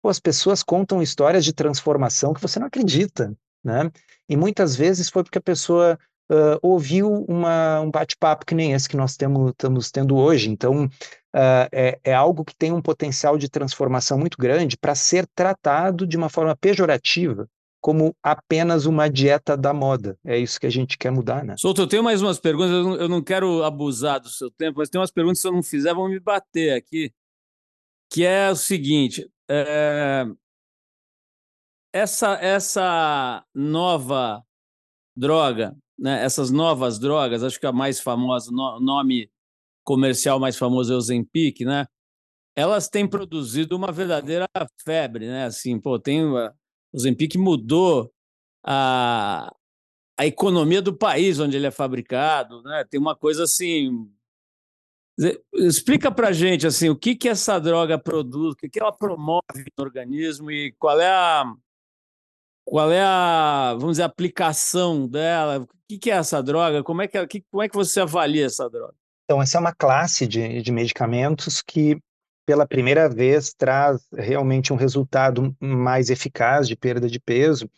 [0.00, 3.90] pô, as pessoas contam histórias de transformação que você não acredita, né?
[4.28, 5.98] E muitas vezes foi porque a pessoa
[6.30, 10.48] uh, ouviu uma, um bate-papo que nem esse que nós temos, estamos tendo hoje.
[10.48, 15.26] Então, uh, é, é, algo que tem um potencial de transformação muito grande para ser
[15.34, 17.48] tratado de uma forma pejorativa
[17.82, 20.18] como apenas uma dieta da moda.
[20.22, 21.54] É isso que a gente quer mudar, né?
[21.56, 25.00] Souto, eu tenho mais umas perguntas, eu não, quero abusar do seu tempo, mas tem
[25.00, 27.10] umas perguntas que se eu não fizer vão me bater aqui,
[28.12, 30.26] que é o seguinte, é...
[31.90, 34.44] essa, essa nova
[35.16, 39.30] droga né, essas novas drogas, acho que a mais famosa, o nome
[39.84, 41.86] comercial mais famoso é o Zempic, né?
[42.56, 44.48] Elas têm produzido uma verdadeira
[44.82, 45.44] febre, né?
[45.44, 48.12] Assim, pô, tem o Zempic mudou
[48.64, 49.54] a,
[50.18, 52.84] a economia do país onde ele é fabricado, né?
[52.88, 54.10] Tem uma coisa assim.
[55.52, 59.42] Explica para gente assim o que que essa droga produz, o que que ela promove
[59.76, 61.44] no organismo e qual é a
[62.64, 65.66] qual é a, vamos dizer, a aplicação dela?
[65.90, 66.84] Que, que é essa droga?
[66.84, 68.94] Como é que, que, como é que você avalia essa droga?
[69.24, 72.00] Então, essa é uma classe de, de medicamentos que,
[72.46, 77.68] pela primeira vez, traz realmente um resultado mais eficaz de perda de peso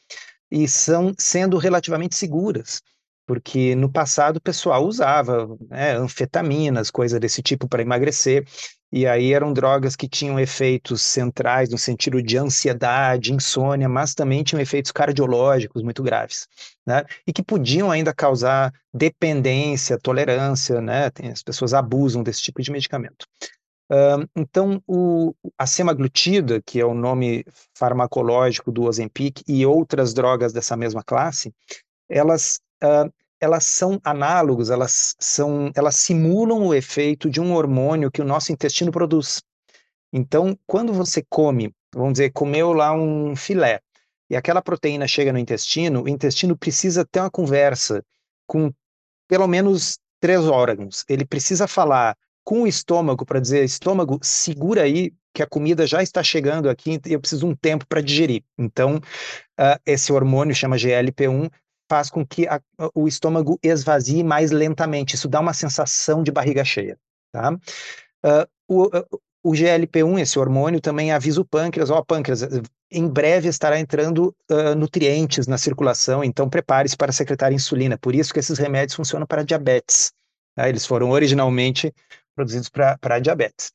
[0.50, 2.82] e são sendo relativamente seguras
[3.24, 8.44] porque no passado o pessoal usava né, anfetaminas, coisa desse tipo para emagrecer,
[8.92, 14.44] e aí eram drogas que tinham efeitos centrais no sentido de ansiedade, insônia, mas também
[14.44, 16.46] tinham efeitos cardiológicos muito graves,
[16.86, 17.04] né?
[17.26, 21.08] E que podiam ainda causar dependência, tolerância, né?
[21.10, 23.26] Tem, as pessoas abusam desse tipo de medicamento.
[23.90, 30.52] Uh, então, o, a semaglutida, que é o nome farmacológico do Ozempic, e outras drogas
[30.52, 31.54] dessa mesma classe,
[32.08, 33.10] elas uh,
[33.42, 38.52] elas são análogos, elas são, elas simulam o efeito de um hormônio que o nosso
[38.52, 39.42] intestino produz.
[40.12, 43.80] Então, quando você come, vamos dizer, comeu lá um filé,
[44.30, 48.04] e aquela proteína chega no intestino, o intestino precisa ter uma conversa
[48.46, 48.72] com
[49.26, 51.04] pelo menos três órgãos.
[51.08, 56.00] Ele precisa falar com o estômago para dizer: estômago, segura aí, que a comida já
[56.00, 58.44] está chegando aqui e eu preciso um tempo para digerir.
[58.56, 61.50] Então, uh, esse hormônio chama GLP-1
[61.92, 62.58] faz com que a,
[62.94, 65.14] o estômago esvazie mais lentamente.
[65.14, 66.98] Isso dá uma sensação de barriga cheia.
[67.30, 67.52] Tá?
[67.52, 68.88] Uh, o,
[69.44, 72.40] o GLP-1, esse hormônio, também avisa o pâncreas, ó, oh, pâncreas,
[72.90, 77.98] em breve estará entrando uh, nutrientes na circulação, então prepare-se para secretar insulina.
[77.98, 80.14] Por isso que esses remédios funcionam para diabetes.
[80.54, 80.70] Tá?
[80.70, 81.92] Eles foram originalmente
[82.34, 83.70] produzidos para diabetes.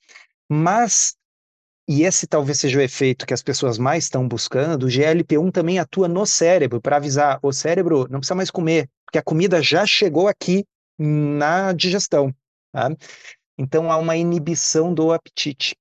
[0.49, 1.15] Mas
[1.87, 4.83] e esse talvez seja o efeito que as pessoas mais estão buscando.
[4.83, 9.17] O GLP-1 também atua no cérebro para avisar o cérebro não precisa mais comer, porque
[9.17, 10.65] a comida já chegou aqui
[10.99, 12.33] na digestão.
[12.73, 12.89] Tá?
[13.57, 15.75] Então há uma inibição do apetite.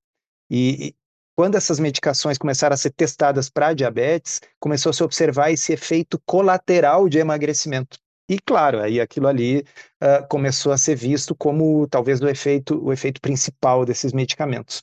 [0.48, 0.94] E, e
[1.34, 6.20] quando essas medicações começaram a ser testadas para diabetes, começou a se observar esse efeito
[6.24, 7.98] colateral de emagrecimento.
[8.28, 9.64] E claro, aí aquilo ali
[10.02, 14.82] uh, começou a ser visto como talvez o efeito, o efeito principal desses medicamentos.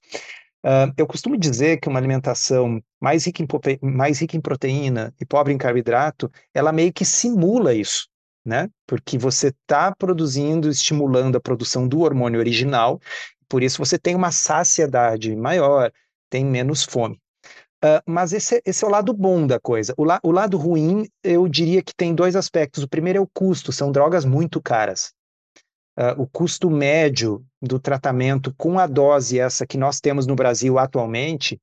[0.65, 3.47] Uh, eu costumo dizer que uma alimentação mais rica, em,
[3.81, 8.07] mais rica em proteína e pobre em carboidrato, ela meio que simula isso,
[8.45, 8.69] né?
[8.87, 12.99] Porque você está produzindo, estimulando a produção do hormônio original,
[13.49, 15.91] por isso você tem uma saciedade maior,
[16.29, 17.19] tem menos fome.
[17.83, 19.93] Uh, mas esse, esse, é o lado bom da coisa.
[19.97, 22.81] O, la, o lado ruim, eu diria que tem dois aspectos.
[22.81, 25.11] O primeiro é o custo, são drogas muito caras.
[25.99, 30.77] Uh, o custo médio do tratamento com a dose essa que nós temos no Brasil
[30.77, 31.59] atualmente,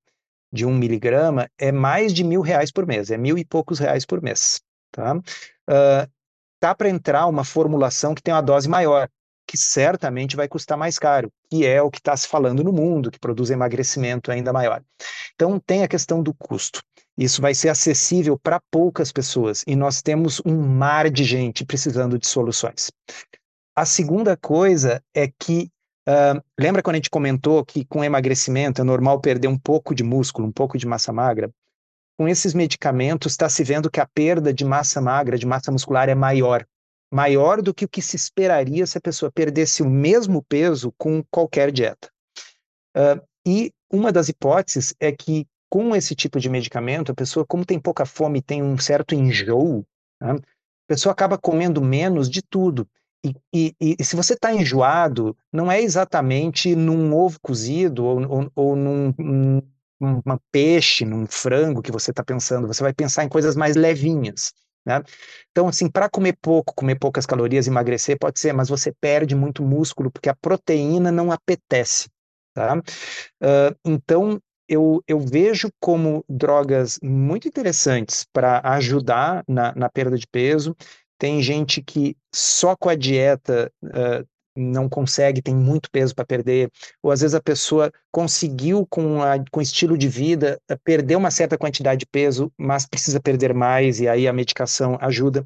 [0.53, 4.07] de um miligrama, é mais de mil reais por mês, é mil e poucos reais
[4.07, 4.61] por mês.
[4.91, 6.11] Tá, uh,
[6.59, 9.09] tá para entrar uma formulação que tem uma dose maior,
[9.47, 13.11] que certamente vai custar mais caro, que é o que está se falando no mundo,
[13.11, 14.83] que produz emagrecimento ainda maior.
[15.35, 16.81] Então, tem a questão do custo.
[17.17, 22.19] Isso vai ser acessível para poucas pessoas e nós temos um mar de gente precisando
[22.19, 22.91] de soluções.
[23.77, 25.71] A segunda coisa é que,
[26.59, 30.49] lembra quando a gente comentou que com emagrecimento é normal perder um pouco de músculo,
[30.49, 31.51] um pouco de massa magra?
[32.19, 36.09] Com esses medicamentos, está se vendo que a perda de massa magra, de massa muscular,
[36.09, 36.67] é maior.
[37.13, 41.25] Maior do que o que se esperaria se a pessoa perdesse o mesmo peso com
[41.31, 42.11] qualquer dieta.
[42.97, 47.65] Uh, e uma das hipóteses é que, com esse tipo de medicamento, a pessoa, como
[47.65, 49.85] tem pouca fome, tem um certo enjoo,
[50.21, 50.33] né?
[50.33, 50.41] a
[50.87, 52.89] pessoa acaba comendo menos de tudo.
[53.25, 58.53] E, e, e, se você está enjoado, não é exatamente num ovo cozido ou, ou,
[58.55, 59.13] ou num,
[60.51, 64.55] peixe, num frango que você está pensando, você vai pensar em coisas mais levinhas.
[64.87, 65.03] Né?
[65.51, 69.63] Então, assim, para comer pouco, comer poucas calorias, emagrecer, pode ser, mas você perde muito
[69.63, 72.09] músculo porque a proteína não apetece.
[72.55, 72.79] Tá?
[72.79, 80.27] Uh, então, eu, eu vejo como drogas muito interessantes para ajudar na, na perda de
[80.27, 80.77] peso,
[81.21, 86.71] tem gente que só com a dieta uh, não consegue, tem muito peso para perder,
[87.03, 91.59] ou às vezes a pessoa conseguiu com, a, com estilo de vida perder uma certa
[91.59, 95.45] quantidade de peso, mas precisa perder mais e aí a medicação ajuda.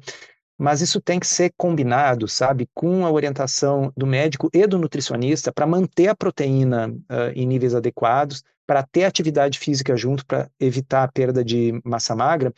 [0.57, 5.51] Mas isso tem que ser combinado, sabe, com a orientação do médico e do nutricionista
[5.51, 11.03] para manter a proteína uh, em níveis adequados, para ter atividade física junto, para evitar
[11.03, 12.53] a perda de massa magra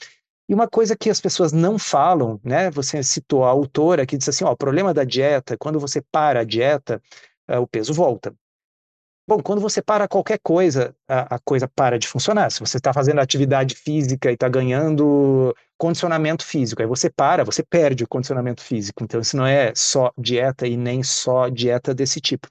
[0.49, 2.71] e uma coisa que as pessoas não falam, né?
[2.71, 6.41] Você citou a autora que disse assim: ó, o problema da dieta, quando você para
[6.41, 7.01] a dieta,
[7.49, 8.33] uh, o peso volta.
[9.29, 12.49] Bom, quando você para qualquer coisa, a, a coisa para de funcionar.
[12.49, 17.61] Se você está fazendo atividade física e está ganhando condicionamento físico, aí você para, você
[17.61, 19.03] perde o condicionamento físico.
[19.03, 22.47] Então, isso não é só dieta e nem só dieta desse tipo.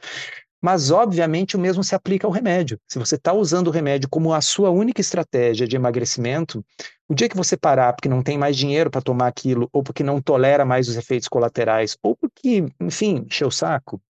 [0.63, 2.79] Mas, obviamente, o mesmo se aplica ao remédio.
[2.89, 6.65] Se você está usando o remédio como a sua única estratégia de emagrecimento,
[7.09, 10.03] o dia que você parar porque não tem mais dinheiro para tomar aquilo, ou porque
[10.03, 14.01] não tolera mais os efeitos colaterais, ou porque, enfim, encheu o saco,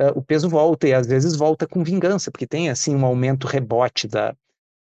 [0.00, 3.46] uh, o peso volta e às vezes volta com vingança, porque tem assim um aumento
[3.46, 4.34] rebote da,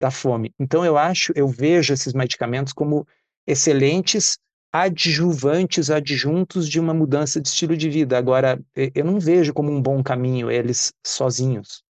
[0.01, 0.53] da fome.
[0.59, 3.07] Então, eu acho, eu vejo esses medicamentos como
[3.47, 4.39] excelentes
[4.75, 8.19] adjuvantes, adjuntos de uma mudança de estilo de vida.
[8.19, 11.85] Agora, eu não vejo como um bom caminho eles sozinhos.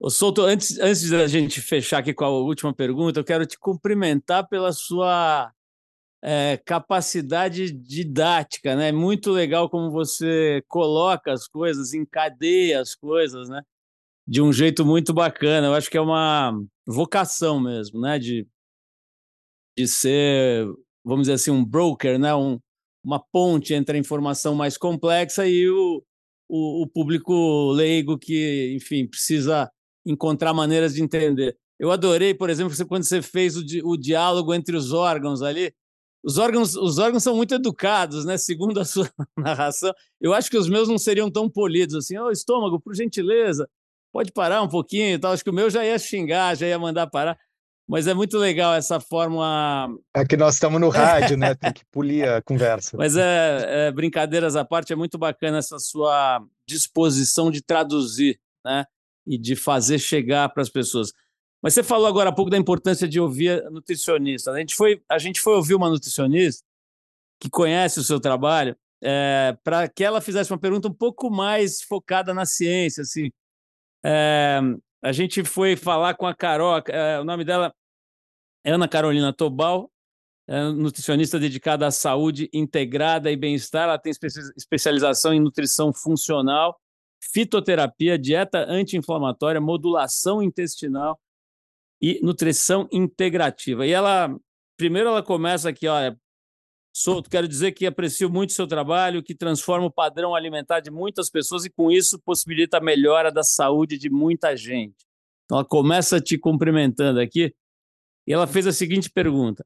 [0.00, 3.56] Ô Souto, antes, antes da gente fechar aqui com a última pergunta, eu quero te
[3.56, 5.52] cumprimentar pela sua
[6.20, 8.90] é, capacidade didática, né?
[8.90, 13.62] Muito legal como você coloca as coisas, encadeia as coisas, né?
[14.26, 15.68] De um jeito muito bacana.
[15.68, 16.52] Eu acho que é uma
[16.84, 18.18] vocação mesmo, né?
[18.18, 18.44] De,
[19.78, 20.66] de ser
[21.04, 22.34] vamos dizer assim, um broker, né?
[22.34, 22.58] um,
[23.04, 26.02] uma ponte entre a informação mais complexa e o,
[26.48, 29.70] o, o, público leigo que, enfim, precisa
[30.06, 31.56] encontrar maneiras de entender.
[31.78, 35.74] Eu adorei, por exemplo, quando você fez o, o diálogo entre os órgãos ali.
[36.24, 38.38] Os órgãos, os órgãos são muito educados, né?
[38.38, 39.92] Segundo a sua narração.
[40.20, 42.16] Eu acho que os meus não seriam tão polidos assim.
[42.16, 43.68] Ô, oh, estômago, por gentileza,
[44.12, 45.32] pode parar um pouquinho e tal.
[45.32, 47.36] Acho que o meu já ia xingar, já ia mandar parar.
[47.92, 49.94] Mas é muito legal essa forma.
[50.16, 51.54] É que nós estamos no rádio, né?
[51.54, 52.96] Tem que polir a conversa.
[52.96, 58.86] Mas é, é, brincadeiras à parte, é muito bacana essa sua disposição de traduzir, né?
[59.26, 61.12] E de fazer chegar para as pessoas.
[61.62, 64.52] Mas você falou agora há pouco da importância de ouvir a nutricionista.
[64.52, 66.64] A gente foi, a gente foi ouvir uma nutricionista
[67.38, 68.74] que conhece o seu trabalho
[69.04, 73.30] é, para que ela fizesse uma pergunta um pouco mais focada na ciência, assim.
[74.02, 74.60] É,
[75.02, 77.70] a gente foi falar com a Carol, é, o nome dela
[78.70, 79.90] Ana Carolina Tobal,
[80.48, 83.84] é nutricionista dedicada à saúde integrada e bem-estar.
[83.84, 84.12] Ela tem
[84.56, 86.78] especialização em nutrição funcional,
[87.20, 91.18] fitoterapia, dieta anti-inflamatória, modulação intestinal
[92.00, 93.86] e nutrição integrativa.
[93.86, 94.36] E ela,
[94.76, 96.18] primeiro, ela começa aqui, olha,
[96.94, 101.30] Souto, quero dizer que aprecio muito seu trabalho, que transforma o padrão alimentar de muitas
[101.30, 105.06] pessoas e, com isso, possibilita a melhora da saúde de muita gente.
[105.50, 107.54] Ela começa te cumprimentando aqui
[108.26, 109.64] e ela fez a seguinte pergunta: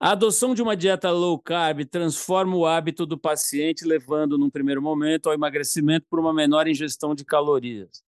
[0.00, 4.80] a adoção de uma dieta low carb transforma o hábito do paciente, levando, num primeiro
[4.80, 8.02] momento, ao emagrecimento por uma menor ingestão de calorias.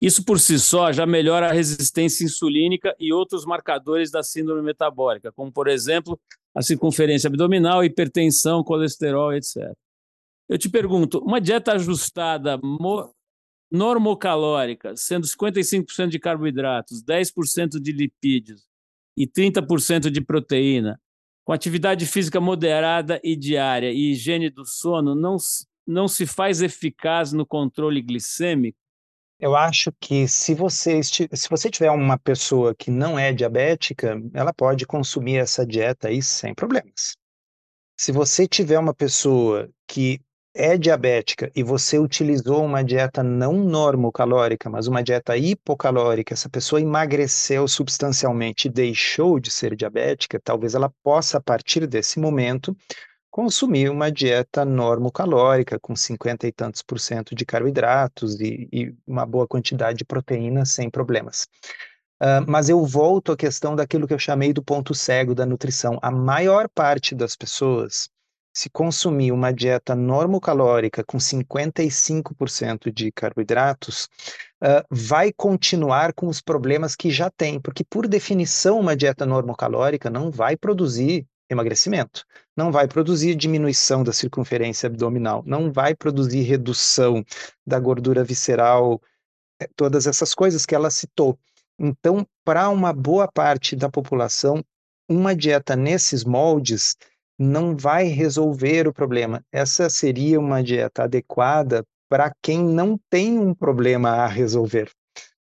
[0.00, 5.30] Isso por si só já melhora a resistência insulínica e outros marcadores da síndrome metabólica,
[5.30, 6.18] como, por exemplo,
[6.54, 9.72] a circunferência abdominal, hipertensão, colesterol, etc.
[10.48, 12.58] Eu te pergunto, uma dieta ajustada
[13.70, 18.68] normocalórica, sendo 55% de carboidratos, 10% de lipídios,
[19.16, 21.00] e 30% de proteína,
[21.44, 25.36] com atividade física moderada e diária e higiene do sono, não,
[25.86, 28.78] não se faz eficaz no controle glicêmico?
[29.38, 34.52] Eu acho que se você, se você tiver uma pessoa que não é diabética, ela
[34.52, 37.16] pode consumir essa dieta aí sem problemas.
[37.98, 40.20] Se você tiver uma pessoa que
[40.54, 46.80] é diabética e você utilizou uma dieta não normocalórica, mas uma dieta hipocalórica, essa pessoa
[46.80, 52.76] emagreceu substancialmente e deixou de ser diabética, talvez ela possa, a partir desse momento,
[53.30, 59.24] consumir uma dieta normocalórica, com 50 e tantos por cento de carboidratos e, e uma
[59.24, 61.46] boa quantidade de proteína sem problemas.
[62.20, 65.98] Uh, mas eu volto à questão daquilo que eu chamei do ponto cego da nutrição.
[66.02, 68.10] A maior parte das pessoas
[68.52, 74.08] se consumir uma dieta normocalórica com 55% de carboidratos,
[74.62, 80.10] uh, vai continuar com os problemas que já tem, porque por definição uma dieta normocalórica
[80.10, 82.24] não vai produzir emagrecimento,
[82.56, 87.24] não vai produzir diminuição da circunferência abdominal, não vai produzir redução
[87.66, 89.00] da gordura visceral,
[89.60, 91.38] eh, todas essas coisas que ela citou.
[91.78, 94.62] Então, para uma boa parte da população,
[95.08, 96.96] uma dieta nesses moldes
[97.40, 99.42] não vai resolver o problema.
[99.50, 104.90] Essa seria uma dieta adequada para quem não tem um problema a resolver,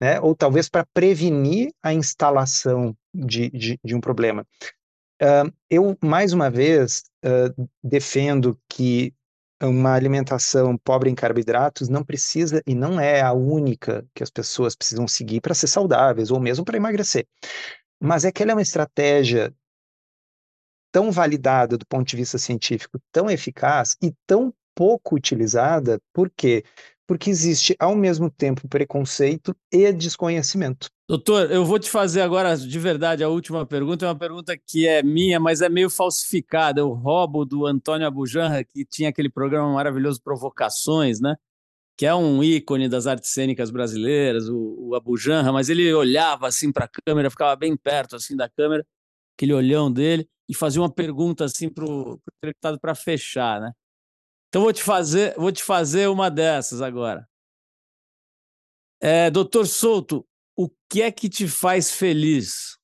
[0.01, 0.19] né?
[0.19, 4.43] ou talvez para prevenir a instalação de, de, de um problema.
[5.21, 9.13] Uh, eu, mais uma vez, uh, defendo que
[9.61, 14.75] uma alimentação pobre em carboidratos não precisa e não é a única que as pessoas
[14.75, 17.27] precisam seguir para ser saudáveis ou mesmo para emagrecer.
[18.01, 19.53] Mas é que ela é uma estratégia
[20.93, 26.63] tão validada do ponto de vista científico, tão eficaz e tão pouco utilizada, por quê?
[27.07, 30.87] Porque existe ao mesmo tempo preconceito e desconhecimento.
[31.09, 34.87] Doutor, eu vou te fazer agora de verdade a última pergunta, é uma pergunta que
[34.87, 36.79] é minha, mas é meio falsificada.
[36.79, 41.35] Eu roubo do Antônio Abujanra, que tinha aquele programa maravilhoso Provocações, né?
[41.97, 46.71] Que é um ícone das artes cênicas brasileiras, o, o Abujanra, mas ele olhava assim
[46.71, 48.85] para a câmera, ficava bem perto assim da câmera,
[49.35, 53.71] aquele olhão dele e fazer uma pergunta assim para o entrevistado para fechar, né?
[54.49, 57.27] Então vou te fazer, vou te fazer uma dessas agora.
[59.01, 60.25] É, Doutor Souto,
[60.55, 62.77] o que é que te faz feliz?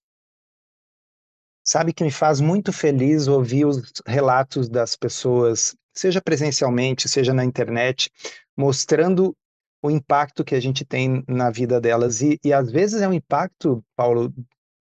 [1.64, 7.46] Sabe que me faz muito feliz ouvir os relatos das pessoas, seja presencialmente, seja na
[7.46, 8.10] internet,
[8.58, 9.36] mostrando
[9.82, 12.22] o impacto que a gente tem na vida delas.
[12.22, 14.34] E, e às vezes é um impacto, Paulo,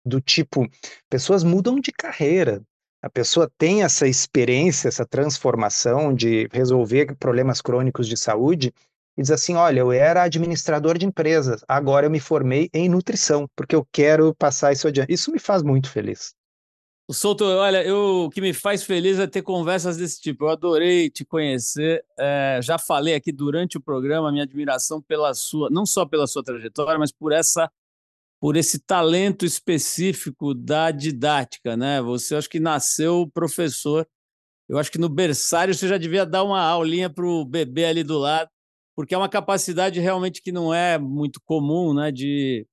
[0.06, 0.68] do tipo,
[1.10, 2.62] pessoas mudam de carreira.
[3.02, 8.74] A pessoa tem essa experiência, essa transformação de resolver problemas crônicos de saúde
[9.18, 13.48] e diz assim: olha, eu era administrador de empresas, agora eu me formei em nutrição,
[13.56, 15.12] porque eu quero passar isso adiante.
[15.12, 16.34] Isso me faz muito feliz.
[17.08, 20.46] O Souto, olha, eu, o que me faz feliz é ter conversas desse tipo.
[20.46, 22.06] Eu adorei te conhecer.
[22.18, 26.26] É, já falei aqui durante o programa a minha admiração pela sua, não só pela
[26.26, 27.70] sua trajetória, mas por essa
[28.42, 32.02] por esse talento específico da didática, né?
[32.02, 34.08] Você acho que nasceu professor.
[34.68, 38.04] Eu acho que no berçário você já devia dar uma aulinha para o bebê ali
[38.04, 38.50] do lado,
[38.96, 42.12] porque é uma capacidade realmente que não é muito comum, né?
[42.12, 42.66] De,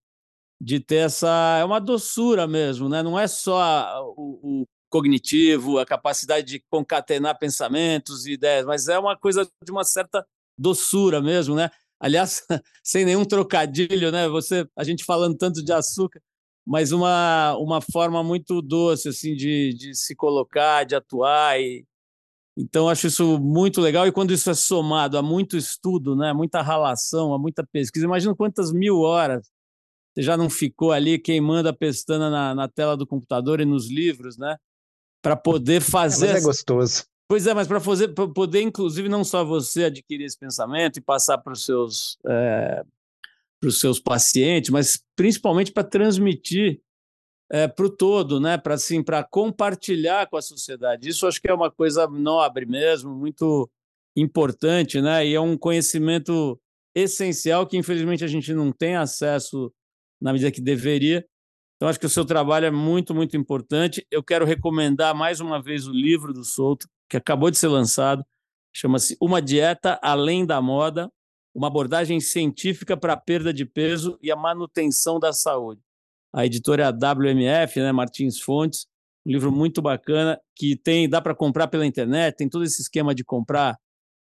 [0.58, 1.58] de ter essa.
[1.60, 3.02] É uma doçura mesmo, né?
[3.02, 8.98] Não é só o, o cognitivo, a capacidade de concatenar pensamentos e ideias, mas é
[8.98, 10.26] uma coisa de uma certa
[10.58, 11.70] doçura mesmo, né?
[12.00, 12.44] Aliás,
[12.82, 14.28] sem nenhum trocadilho, né?
[14.28, 16.20] Você, a gente falando tanto de açúcar,
[16.66, 21.84] mas uma, uma forma muito doce assim de, de se colocar, de atuar e
[22.60, 26.60] então acho isso muito legal e quando isso é somado a muito estudo, né, muita
[26.60, 29.48] ralação, a muita pesquisa, imagina quantas mil horas
[30.12, 33.88] você já não ficou ali queimando a pestana na, na tela do computador e nos
[33.88, 34.56] livros, né,
[35.22, 36.26] para poder fazer.
[36.26, 37.04] É, mas é gostoso.
[37.28, 37.78] Pois é, mas para
[38.34, 42.82] poder, inclusive, não só você adquirir esse pensamento e passar para os seus, é,
[43.70, 46.80] seus pacientes, mas principalmente para transmitir
[47.50, 48.56] é, para o todo, né?
[48.56, 51.08] Para assim, para compartilhar com a sociedade.
[51.08, 53.70] Isso acho que é uma coisa nobre mesmo, muito
[54.16, 55.26] importante, né?
[55.26, 56.58] E é um conhecimento
[56.94, 59.72] essencial que infelizmente a gente não tem acesso
[60.20, 61.26] na medida que deveria.
[61.76, 64.04] Então, acho que o seu trabalho é muito, muito importante.
[64.10, 68.24] Eu quero recomendar mais uma vez o livro do Souto, que acabou de ser lançado.
[68.72, 71.10] Chama-se Uma Dieta Além da Moda,
[71.54, 75.80] uma abordagem científica para a perda de peso e a manutenção da saúde.
[76.32, 78.86] A editora é WMF, né, Martins Fontes,
[79.26, 83.14] um livro muito bacana que tem dá para comprar pela internet, tem todo esse esquema
[83.14, 83.76] de comprar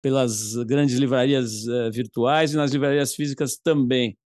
[0.02, 4.18] pelas grandes livrarias uh, virtuais e nas livrarias físicas também.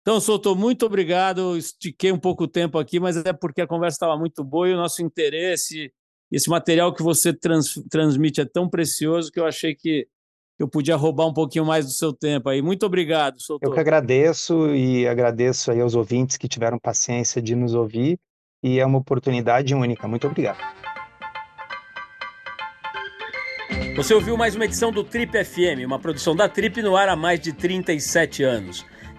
[0.00, 1.58] Então, Souto, muito obrigado.
[1.58, 4.72] Estiquei um pouco o tempo aqui, mas é porque a conversa estava muito boa e
[4.72, 5.92] o nosso interesse,
[6.30, 10.06] esse material que você trans, transmite é tão precioso que eu achei que
[10.58, 12.60] eu podia roubar um pouquinho mais do seu tempo aí.
[12.60, 13.66] Muito obrigado, Souto.
[13.66, 18.18] Eu que agradeço e agradeço aí aos ouvintes que tiveram paciência de nos ouvir
[18.62, 20.06] e é uma oportunidade única.
[20.06, 20.58] Muito obrigado.
[23.96, 27.16] Você ouviu mais uma edição do Trip FM, uma produção da Trip no ar há
[27.16, 28.84] mais de 37 anos.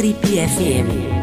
[0.00, 1.19] Trip FM.